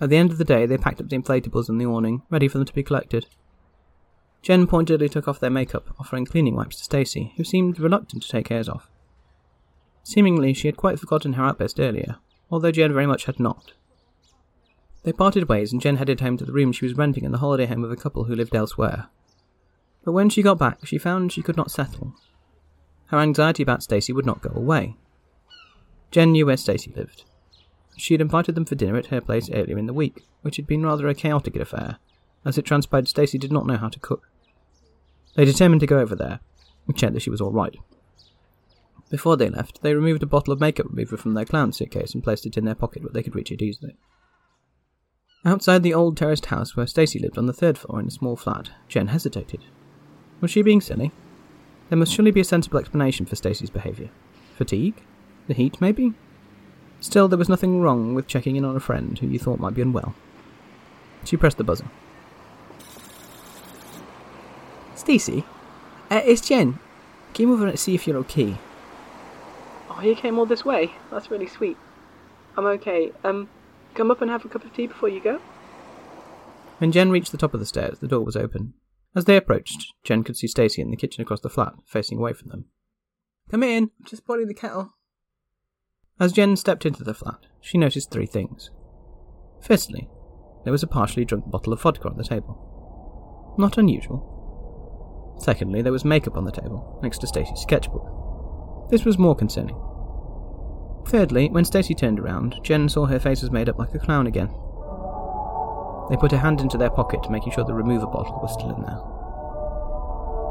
At 0.01 0.09
the 0.09 0.17
end 0.17 0.31
of 0.31 0.37
the 0.37 0.43
day, 0.43 0.65
they 0.65 0.77
packed 0.77 0.99
up 0.99 1.09
the 1.09 1.17
inflatables 1.17 1.69
and 1.69 1.79
the 1.79 1.85
awning, 1.85 2.23
ready 2.29 2.47
for 2.47 2.57
them 2.57 2.67
to 2.67 2.73
be 2.73 2.83
collected. 2.83 3.27
Jen 4.41 4.67
pointedly 4.67 5.09
took 5.09 5.27
off 5.27 5.39
their 5.39 5.49
makeup, 5.49 5.95
offering 5.99 6.25
cleaning 6.25 6.55
wipes 6.55 6.77
to 6.77 6.83
Stacy, 6.83 7.33
who 7.37 7.43
seemed 7.43 7.79
reluctant 7.79 8.23
to 8.23 8.29
take 8.29 8.49
hers 8.49 8.69
off. 8.69 8.89
Seemingly, 10.07 10.53
she 10.53 10.69
had 10.69 10.77
quite 10.77 11.01
forgotten 11.01 11.33
her 11.33 11.43
outburst 11.43 11.81
earlier, 11.81 12.15
although 12.49 12.71
Jen 12.71 12.93
very 12.93 13.05
much 13.05 13.25
had 13.25 13.41
not. 13.41 13.73
They 15.03 15.11
parted 15.11 15.49
ways, 15.49 15.73
and 15.73 15.81
Jen 15.81 15.97
headed 15.97 16.21
home 16.21 16.37
to 16.37 16.45
the 16.45 16.53
room 16.53 16.71
she 16.71 16.85
was 16.85 16.95
renting 16.95 17.25
in 17.25 17.33
the 17.33 17.39
holiday 17.39 17.65
home 17.65 17.83
of 17.83 17.91
a 17.91 17.97
couple 17.97 18.23
who 18.23 18.33
lived 18.33 18.55
elsewhere. 18.55 19.09
But 20.05 20.13
when 20.13 20.29
she 20.29 20.41
got 20.41 20.57
back, 20.57 20.79
she 20.85 20.97
found 20.97 21.33
she 21.33 21.41
could 21.41 21.57
not 21.57 21.71
settle. 21.71 22.15
Her 23.07 23.17
anxiety 23.19 23.61
about 23.61 23.83
Stacy 23.83 24.13
would 24.13 24.25
not 24.25 24.41
go 24.41 24.49
away. 24.55 24.95
Jen 26.09 26.31
knew 26.31 26.45
where 26.45 26.55
Stacy 26.55 26.93
lived. 26.95 27.25
She 27.97 28.13
had 28.13 28.21
invited 28.21 28.55
them 28.55 28.63
for 28.63 28.75
dinner 28.75 28.95
at 28.95 29.07
her 29.07 29.19
place 29.19 29.49
earlier 29.49 29.77
in 29.77 29.87
the 29.87 29.93
week, 29.93 30.23
which 30.41 30.55
had 30.55 30.67
been 30.67 30.85
rather 30.85 31.09
a 31.09 31.15
chaotic 31.15 31.57
affair, 31.57 31.97
as 32.45 32.57
it 32.57 32.63
transpired 32.63 33.09
Stacy 33.09 33.37
did 33.37 33.51
not 33.51 33.67
know 33.67 33.75
how 33.75 33.89
to 33.89 33.99
cook. 33.99 34.29
They 35.35 35.43
determined 35.43 35.81
to 35.81 35.85
go 35.85 35.99
over 35.99 36.15
there 36.15 36.39
and 36.87 36.97
check 36.97 37.11
that 37.11 37.23
she 37.23 37.29
was 37.29 37.41
all 37.41 37.51
right. 37.51 37.75
Before 39.09 39.37
they 39.37 39.49
left, 39.49 39.81
they 39.81 39.93
removed 39.93 40.23
a 40.23 40.27
bottle 40.27 40.51
of 40.51 40.59
makeup 40.59 40.87
remover 40.89 41.15
from 41.15 41.33
their 41.33 41.45
clown 41.45 41.71
suitcase 41.71 42.13
and 42.13 42.23
placed 42.23 42.45
it 42.45 42.57
in 42.57 42.65
their 42.65 42.75
pocket 42.75 43.03
where 43.03 43.11
they 43.13 43.23
could 43.23 43.35
reach 43.35 43.51
it 43.51 43.61
easily. 43.61 43.95
Outside 45.45 45.81
the 45.81 45.93
old 45.93 46.17
terraced 46.17 46.47
house 46.47 46.75
where 46.75 46.87
Stacy 46.87 47.19
lived 47.19 47.37
on 47.37 47.45
the 47.45 47.53
third 47.53 47.77
floor 47.77 48.01
in 48.01 48.07
a 48.07 48.11
small 48.11 48.35
flat, 48.35 48.71
Jen 48.89 49.07
hesitated. 49.07 49.63
Was 50.41 50.51
she 50.51 50.61
being 50.61 50.81
silly? 50.81 51.11
There 51.89 51.97
must 51.97 52.11
surely 52.11 52.31
be 52.31 52.41
a 52.41 52.45
sensible 52.45 52.79
explanation 52.79 53.25
for 53.25 53.37
Stacy's 53.37 53.69
behaviour. 53.69 54.09
Fatigue? 54.57 55.01
The 55.47 55.53
heat, 55.53 55.79
maybe? 55.79 56.13
Still, 56.99 57.29
there 57.29 57.37
was 57.37 57.47
nothing 57.47 57.79
wrong 57.79 58.13
with 58.13 58.27
checking 58.27 58.57
in 58.57 58.65
on 58.65 58.75
a 58.75 58.81
friend 58.81 59.17
who 59.17 59.27
you 59.27 59.39
thought 59.39 59.59
might 59.59 59.73
be 59.73 59.81
unwell. 59.81 60.15
She 61.23 61.37
pressed 61.37 61.57
the 61.57 61.63
buzzer. 61.63 61.89
Stacy? 64.95 65.45
Uh, 66.09 66.21
it's 66.25 66.45
Jen. 66.45 66.79
Came 67.33 67.51
over 67.51 67.71
to 67.71 67.77
see 67.77 67.95
if 67.95 68.05
you're 68.05 68.17
okay. 68.17 68.57
Oh, 69.97 70.01
you 70.01 70.15
came 70.15 70.37
all 70.37 70.45
this 70.45 70.63
way? 70.63 70.93
That's 71.09 71.31
really 71.31 71.47
sweet. 71.47 71.77
I'm 72.55 72.65
okay. 72.65 73.11
Um, 73.23 73.49
come 73.95 74.11
up 74.11 74.21
and 74.21 74.29
have 74.29 74.45
a 74.45 74.49
cup 74.49 74.63
of 74.63 74.73
tea 74.73 74.85
before 74.85 75.09
you 75.09 75.19
go? 75.19 75.39
When 76.77 76.91
Jen 76.91 77.09
reached 77.09 77.31
the 77.31 77.37
top 77.37 77.55
of 77.55 77.59
the 77.59 77.65
stairs, 77.65 77.97
the 77.97 78.07
door 78.07 78.23
was 78.23 78.35
open. 78.35 78.73
As 79.15 79.25
they 79.25 79.35
approached, 79.35 79.93
Jen 80.03 80.23
could 80.23 80.37
see 80.37 80.47
Stacy 80.47 80.81
in 80.81 80.91
the 80.91 80.97
kitchen 80.97 81.23
across 81.23 81.41
the 81.41 81.49
flat, 81.49 81.73
facing 81.85 82.19
away 82.19 82.33
from 82.33 82.49
them. 82.49 82.65
Come 83.49 83.63
in, 83.63 83.85
I'm 83.99 84.05
just 84.05 84.25
boiling 84.27 84.47
the 84.47 84.53
kettle. 84.53 84.93
As 86.19 86.31
Jen 86.31 86.55
stepped 86.55 86.85
into 86.85 87.03
the 87.03 87.15
flat, 87.15 87.47
she 87.59 87.79
noticed 87.79 88.11
three 88.11 88.27
things. 88.27 88.69
Firstly, 89.61 90.07
there 90.63 90.71
was 90.71 90.83
a 90.83 90.87
partially 90.87 91.25
drunk 91.25 91.49
bottle 91.49 91.73
of 91.73 91.81
vodka 91.81 92.07
on 92.07 92.17
the 92.17 92.23
table. 92.23 93.55
Not 93.57 93.79
unusual. 93.79 95.37
Secondly, 95.39 95.81
there 95.81 95.91
was 95.91 96.05
makeup 96.05 96.37
on 96.37 96.45
the 96.45 96.51
table, 96.51 96.99
next 97.01 97.19
to 97.19 97.27
Stacy's 97.27 97.61
sketchbook. 97.61 98.89
This 98.91 99.05
was 99.05 99.17
more 99.17 99.35
concerning. 99.35 99.79
Thirdly, 101.07 101.47
when 101.49 101.63
Stacy 101.63 101.93
turned 101.93 102.19
around, 102.19 102.59
Jen 102.63 102.89
saw 102.89 103.05
her 103.05 103.19
face 103.19 103.41
was 103.41 103.49
made 103.49 103.69
up 103.69 103.79
like 103.79 103.95
a 103.95 103.99
clown 103.99 104.27
again. 104.27 104.49
They 106.09 106.17
put 106.17 106.33
a 106.33 106.37
hand 106.37 106.59
into 106.59 106.77
their 106.77 106.89
pocket, 106.89 107.29
making 107.29 107.53
sure 107.53 107.63
the 107.63 107.73
remover 107.73 108.07
bottle 108.07 108.39
was 108.41 108.53
still 108.53 108.75
in 108.75 108.81
there. 108.81 108.99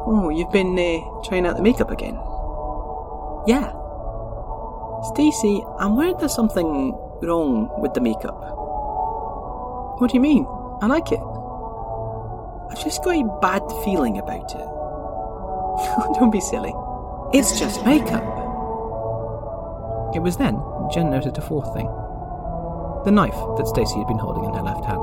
Oh, 0.09 0.31
you've 0.31 0.53
been 0.53 0.79
uh, 0.79 1.23
trying 1.29 1.47
out 1.47 1.57
the 1.57 1.62
makeup 1.62 1.90
again? 1.90 2.14
Yeah. 3.47 3.71
Stacy, 5.12 5.62
I'm 5.79 5.95
worried 5.95 6.19
there's 6.21 6.35
something 6.35 6.92
wrong 7.23 7.71
with 7.83 7.92
the 7.92 8.01
makeup. 8.01 8.40
What 10.01 10.11
do 10.11 10.16
you 10.16 10.21
mean? 10.21 10.47
I 10.81 10.87
like 10.87 11.12
it. 11.12 11.21
I've 12.71 12.83
just 12.83 13.05
got 13.05 13.14
a 13.14 13.38
bad 13.42 13.62
feeling 13.85 14.16
about 14.16 14.55
it. 14.55 16.16
Don't 16.19 16.31
be 16.31 16.40
silly. 16.40 16.73
It's 17.35 17.59
just 17.59 17.85
makeup. 17.85 18.46
It 20.17 20.23
was 20.23 20.39
then 20.39 20.57
Jen 20.91 21.11
noticed 21.11 21.37
a 21.37 21.43
fourth 21.43 21.75
thing 21.77 21.93
the 23.05 23.13
knife 23.13 23.37
that 23.61 23.69
Stacy 23.69 23.99
had 24.01 24.09
been 24.09 24.19
holding 24.19 24.49
in 24.49 24.55
her 24.57 24.65
left 24.65 24.83
hand. 24.83 24.99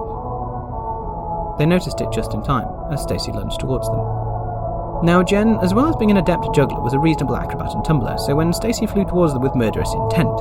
They 1.56 1.69
noticed 1.69 2.02
it 2.02 2.12
just 2.12 2.34
in 2.34 2.41
time 2.41 2.67
as 2.91 3.04
Stacy 3.04 3.32
lunged 3.32 3.62
towards 3.62 3.88
them. 3.88 5.06
Now, 5.06 5.21
Jen, 5.21 5.56
as 5.62 5.73
well 5.73 5.88
as 5.88 5.95
being 5.95 6.12
an 6.12 6.17
adept 6.17 6.49
juggler, 6.54 6.82
was 6.82 6.93
a 6.93 6.99
reasonable 6.99 7.38
acrobat 7.38 7.71
and 7.71 7.86
tumbler, 7.86 8.17
so 8.17 8.36
when 8.36 8.52
Stacy 8.52 8.88
flew 8.88 9.06
towards 9.06 9.32
them 9.32 9.43
with 9.43 9.56
murderous 9.56 9.93
intent, 9.93 10.34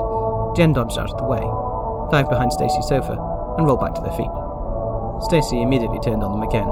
Jen 0.57 0.73
dodged 0.73 0.99
out 0.99 1.13
of 1.13 1.19
the 1.19 1.29
way, 1.29 1.45
dived 2.11 2.31
behind 2.33 2.51
Stacy's 2.51 2.89
sofa, 2.89 3.15
and 3.59 3.67
rolled 3.67 3.85
back 3.85 3.95
to 3.95 4.03
their 4.03 4.17
feet. 4.17 4.33
Stacy 5.29 5.61
immediately 5.61 6.01
turned 6.01 6.25
on 6.25 6.33
them 6.33 6.43
again. 6.43 6.67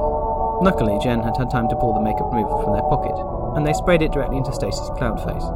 Luckily, 0.65 0.99
Jen 1.05 1.23
had 1.23 1.37
had 1.37 1.53
time 1.53 1.69
to 1.69 1.77
pull 1.77 1.93
the 1.95 2.03
makeup 2.03 2.33
remover 2.33 2.65
from 2.65 2.73
their 2.73 2.89
pocket, 2.89 3.15
and 3.55 3.63
they 3.63 3.77
sprayed 3.77 4.03
it 4.03 4.11
directly 4.11 4.39
into 4.41 4.57
Stacy's 4.57 4.91
clown 4.97 5.21
face. 5.21 5.47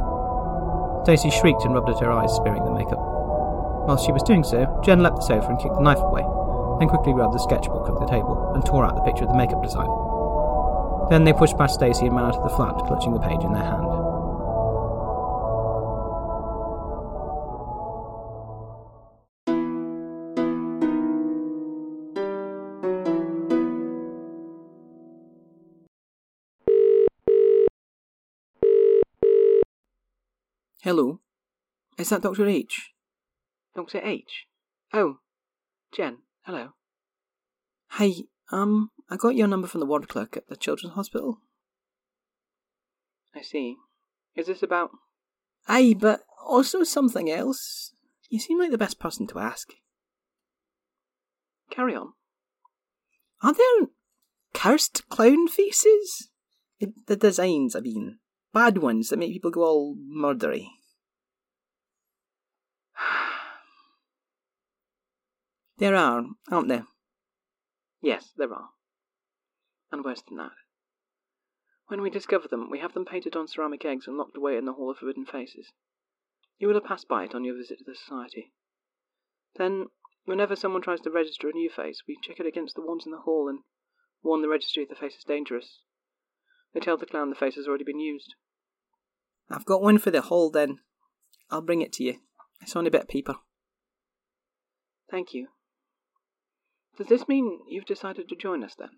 Stacy 1.05 1.29
shrieked 1.29 1.65
and 1.65 1.75
rubbed 1.75 1.91
at 1.91 2.01
her 2.01 2.11
eyes, 2.11 2.33
smearing 2.33 2.65
the 2.65 2.73
makeup. 2.73 2.97
While 3.85 3.99
she 3.99 4.11
was 4.11 4.23
doing 4.23 4.43
so, 4.43 4.65
Jen 4.83 5.03
leapt 5.03 5.17
the 5.17 5.29
sofa 5.29 5.49
and 5.49 5.61
kicked 5.61 5.75
the 5.75 5.85
knife 5.85 6.01
away, 6.01 6.25
then 6.81 6.89
quickly 6.89 7.13
grabbed 7.13 7.35
the 7.35 7.45
sketchbook 7.45 7.85
from 7.85 8.01
the 8.01 8.09
table 8.09 8.53
and 8.55 8.65
tore 8.65 8.87
out 8.87 8.97
the 8.97 9.05
picture 9.05 9.25
of 9.25 9.31
the 9.31 9.37
makeup 9.37 9.63
design. 9.63 9.93
Then 11.11 11.25
they 11.25 11.35
pushed 11.35 11.59
past 11.59 11.75
Stacy 11.75 12.07
and 12.07 12.17
ran 12.17 12.25
out 12.25 12.37
of 12.37 12.43
the 12.43 12.57
flat, 12.57 12.75
clutching 12.89 13.13
the 13.13 13.21
page 13.21 13.45
in 13.45 13.53
their 13.53 13.63
hand. 13.69 13.94
Is 32.05 32.11
that 32.11 32.21
Dr. 32.21 32.47
H? 32.47 32.93
Dr. 33.75 33.99
H? 34.05 34.45
Oh, 34.93 35.21
Jen, 35.91 36.19
hello. 36.43 36.73
Hey, 37.93 38.25
um, 38.53 38.91
I 39.09 39.17
got 39.17 39.37
your 39.37 39.47
number 39.47 39.67
from 39.67 39.81
the 39.81 39.87
ward 39.87 40.07
clerk 40.07 40.37
at 40.37 40.47
the 40.49 40.57
children's 40.57 40.97
hospital. 40.97 41.39
I 43.35 43.41
see. 43.41 43.77
Is 44.37 44.49
this 44.49 44.63
about. 44.63 44.91
Aye, 45.67 45.95
but 45.99 46.21
also 46.47 46.85
something 46.85 47.31
else. 47.31 47.95
You 48.29 48.39
seem 48.39 48.59
like 48.59 48.71
the 48.71 48.77
best 48.77 49.01
person 49.01 49.27
to 49.29 49.39
ask. 49.39 49.71
Carry 51.71 51.95
on. 51.95 52.13
Are 53.43 53.55
there 53.55 53.89
cursed 54.53 55.09
clown 55.09 55.49
faces? 55.49 56.29
The 57.07 57.17
designs, 57.17 57.75
I 57.75 57.81
mean. 57.81 58.19
Bad 58.53 58.77
ones 58.77 59.09
that 59.09 59.19
make 59.19 59.33
people 59.33 59.51
go 59.51 59.63
all 59.63 59.97
murdery. 59.97 60.67
There 65.79 65.97
are, 65.97 66.25
aren't 66.51 66.69
there? 66.69 66.87
Yes, 68.01 68.33
there 68.37 68.53
are. 68.53 68.71
And 69.91 70.05
worse 70.05 70.23
than 70.23 70.37
that. 70.39 70.53
When 71.89 72.01
we 72.01 72.11
discover 72.11 72.49
them, 72.49 72.71
we 72.71 72.79
have 72.79 72.95
them 72.95 73.05
painted 73.05 73.37
on 73.37 73.49
ceramic 73.49 73.85
eggs 73.85 74.07
and 74.07 74.17
locked 74.17 74.37
away 74.37 74.57
in 74.57 74.65
the 74.65 74.73
Hall 74.73 74.91
of 74.91 74.99
Forbidden 74.99 75.27
Faces. 75.27 75.73
You 76.59 76.69
will 76.69 76.75
have 76.75 76.85
passed 76.85 77.09
by 77.09 77.25
it 77.25 77.35
on 77.35 77.45
your 77.45 77.57
visit 77.57 77.79
to 77.79 77.85
the 77.85 77.95
Society. 77.95 78.53
Then, 79.57 79.87
whenever 80.25 80.57
someone 80.57 80.83
tries 80.83 81.01
to 81.03 81.11
register 81.11 81.49
a 81.49 81.53
new 81.53 81.69
face, 81.69 82.03
we 82.09 82.19
check 82.23 82.41
it 82.41 82.47
against 82.47 82.75
the 82.75 82.83
ones 82.83 83.05
in 83.05 83.13
the 83.13 83.19
hall 83.19 83.49
and 83.49 83.61
warn 84.23 84.43
the 84.43 84.49
registry 84.49 84.85
if 84.85 84.89
the 84.89 84.95
face 84.95 85.17
is 85.17 85.25
dangerous. 85.25 85.81
They 86.73 86.81
tell 86.81 86.97
the 86.97 87.07
clown 87.07 87.31
the 87.31 87.37
face 87.37 87.57
has 87.57 87.69
already 87.69 87.85
been 87.85 88.01
used. 88.01 88.35
I've 89.51 89.67
got 89.67 89.83
one 89.83 89.99
for 89.99 90.11
the 90.11 90.23
hall 90.23 90.51
then. 90.51 90.79
I'll 91.51 91.61
bring 91.61 91.83
it 91.83 91.93
to 91.95 92.05
you. 92.05 92.17
It's 92.61 92.75
on 92.75 92.87
a 92.87 92.91
bit 92.91 93.03
of 93.03 93.09
paper. 93.09 93.37
Thank 95.11 95.35
you. 95.35 95.49
Does 96.97 97.09
this 97.09 97.27
mean 97.29 97.61
you've 97.69 97.87
decided 97.87 98.29
to 98.29 98.37
join 98.37 98.63
us 98.63 98.75
then? 98.79 98.91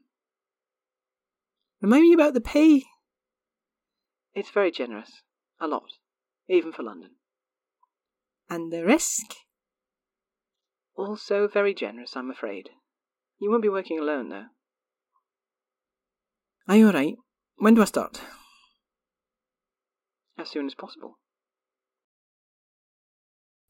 Remind 1.80 2.02
me 2.02 2.12
about 2.12 2.34
the 2.34 2.40
pay. 2.40 2.82
It's 4.34 4.50
very 4.50 4.70
generous. 4.70 5.22
A 5.60 5.66
lot. 5.66 5.84
Even 6.48 6.72
for 6.72 6.82
London. 6.82 7.12
And 8.50 8.72
the 8.72 8.84
risk? 8.84 9.34
Also 10.96 11.48
very 11.48 11.74
generous, 11.74 12.16
I'm 12.16 12.30
afraid. 12.30 12.70
You 13.38 13.50
won't 13.50 13.62
be 13.62 13.68
working 13.68 13.98
alone, 13.98 14.28
though. 14.28 14.46
Are 16.68 16.76
you 16.76 16.86
alright? 16.86 17.16
When 17.56 17.74
do 17.74 17.82
I 17.82 17.86
start? 17.86 18.20
As 20.38 20.50
soon 20.50 20.66
as 20.66 20.74
possible. 20.74 21.18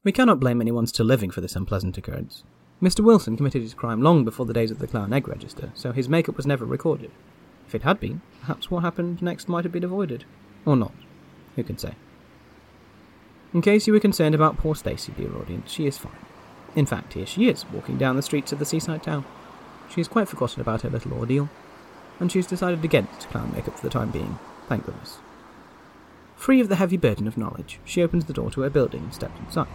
We 0.05 0.12
cannot 0.12 0.41
blame 0.41 0.61
anyone 0.61 0.87
still 0.87 1.07
living 1.07 1.31
for 1.31 1.41
this 1.41 1.57
unpleasant 1.57 1.99
occurrence. 1.99 2.45
Mr. 2.83 3.01
Wilson 3.01 3.37
committed 3.37 3.62
his 3.62 3.73
crime 3.73 4.03
long 4.03 4.25
before 4.25 4.45
the 4.45 4.53
days 4.53 4.71
of 4.71 4.79
the 4.79 4.87
Clown 4.87 5.12
Egg 5.12 5.29
Register, 5.29 5.71
so 5.75 5.93
his 5.93 6.09
makeup 6.09 6.37
was 6.37 6.47
never 6.47 6.67
recorded. 6.67 7.11
If 7.67 7.75
it 7.75 7.83
had 7.83 7.99
been, 7.99 8.21
perhaps 8.41 8.71
what 8.71 8.83
happened 8.83 9.23
next 9.23 9.49
might 9.49 9.65
have 9.65 9.73
been 9.73 9.85
avoided. 9.85 10.25
Or 10.67 10.77
not. 10.77 10.93
Who 11.57 11.65
can 11.65 11.79
say? 11.79 11.95
In 13.55 13.62
case 13.62 13.87
you 13.87 13.95
were 13.95 14.01
concerned 14.01 14.35
about 14.35 14.59
poor 14.59 14.75
Stacy, 14.75 15.12
dear 15.17 15.35
audience, 15.35 15.71
she 15.71 15.87
is 15.87 15.97
fine. 15.97 16.12
In 16.75 16.85
fact, 16.85 17.15
here 17.15 17.25
she 17.25 17.49
is, 17.49 17.65
walking 17.73 17.97
down 17.97 18.17
the 18.17 18.23
streets 18.23 18.53
of 18.53 18.59
the 18.59 18.67
seaside 18.67 19.03
town. 19.03 19.25
She 19.89 20.01
has 20.01 20.09
quite 20.09 20.29
forgotten 20.29 20.61
about 20.61 20.83
her 20.83 20.91
little 20.91 21.15
ordeal, 21.15 21.49
and 22.21 22.31
she 22.31 22.39
has 22.39 22.47
decided 22.47 22.85
against 22.85 23.31
clown 23.31 23.53
makeup 23.53 23.79
for 23.79 23.83
the 23.83 23.91
time 23.91 24.11
being, 24.11 24.39
thank 24.69 24.85
goodness. 24.85 25.19
Free 26.37 26.61
of 26.61 26.69
the 26.69 26.77
heavy 26.77 26.99
burden 26.99 27.27
of 27.27 27.39
knowledge, 27.39 27.81
she 27.87 28.03
opens 28.03 28.27
the 28.27 28.35
door 28.35 28.51
to 28.51 28.61
her 28.61 28.71
building 28.71 29.05
and 29.05 29.15
steps 29.15 29.41
inside. 29.41 29.69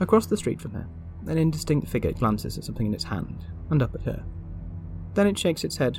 Across 0.00 0.26
the 0.26 0.36
street 0.36 0.60
from 0.60 0.72
her, 0.72 0.86
an 1.26 1.38
indistinct 1.38 1.88
figure 1.88 2.12
glances 2.12 2.56
at 2.56 2.64
something 2.64 2.86
in 2.86 2.94
its 2.94 3.04
hand, 3.04 3.44
and 3.70 3.82
up 3.82 3.94
at 3.94 4.02
her. 4.02 4.24
Then 5.14 5.26
it 5.26 5.38
shakes 5.38 5.64
its 5.64 5.76
head, 5.76 5.98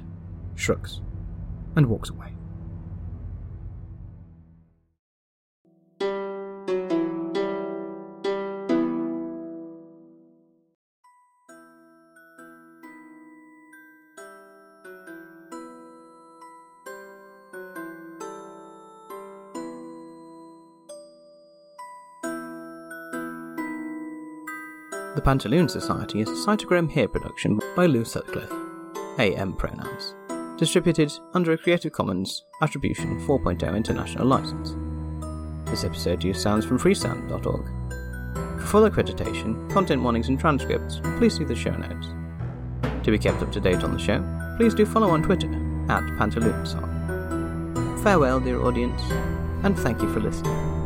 shrugs, 0.56 1.02
and 1.76 1.88
walks 1.88 2.10
away. 2.10 2.34
Pantaloon 25.30 25.70
Society 25.70 26.22
is 26.22 26.28
a 26.28 26.32
Cytochrome 26.32 26.90
Hear 26.90 27.08
production 27.08 27.60
by 27.76 27.86
Lou 27.86 28.04
Sutcliffe. 28.04 28.52
AM 29.20 29.54
pronouns. 29.54 30.16
Distributed 30.58 31.14
under 31.36 31.52
a 31.52 31.58
Creative 31.60 31.92
Commons 31.92 32.46
Attribution 32.64 33.20
4.0 33.28 33.78
International 33.78 34.26
License. 34.26 34.74
This 35.70 35.84
episode 35.84 36.24
used 36.24 36.42
sounds 36.42 36.66
from 36.66 36.80
freesound.org. 36.80 38.60
For 38.60 38.66
full 38.66 38.90
accreditation, 38.90 39.72
content 39.72 40.02
warnings, 40.02 40.30
and 40.30 40.40
transcripts, 40.40 41.00
please 41.20 41.38
see 41.38 41.44
the 41.44 41.56
show 41.56 41.76
notes. 41.76 42.08
To 43.04 43.12
be 43.12 43.20
kept 43.20 43.44
up 43.44 43.52
to 43.52 43.60
date 43.60 43.84
on 43.84 43.94
the 43.94 44.00
show, 44.00 44.26
please 44.58 44.74
do 44.74 44.84
follow 44.84 45.12
on 45.12 45.22
Twitter 45.22 45.54
at 45.90 46.02
Pantaloonsong. 46.18 48.02
Farewell, 48.02 48.40
dear 48.40 48.64
audience, 48.64 49.00
and 49.64 49.78
thank 49.78 50.02
you 50.02 50.12
for 50.12 50.22
listening. 50.22 50.79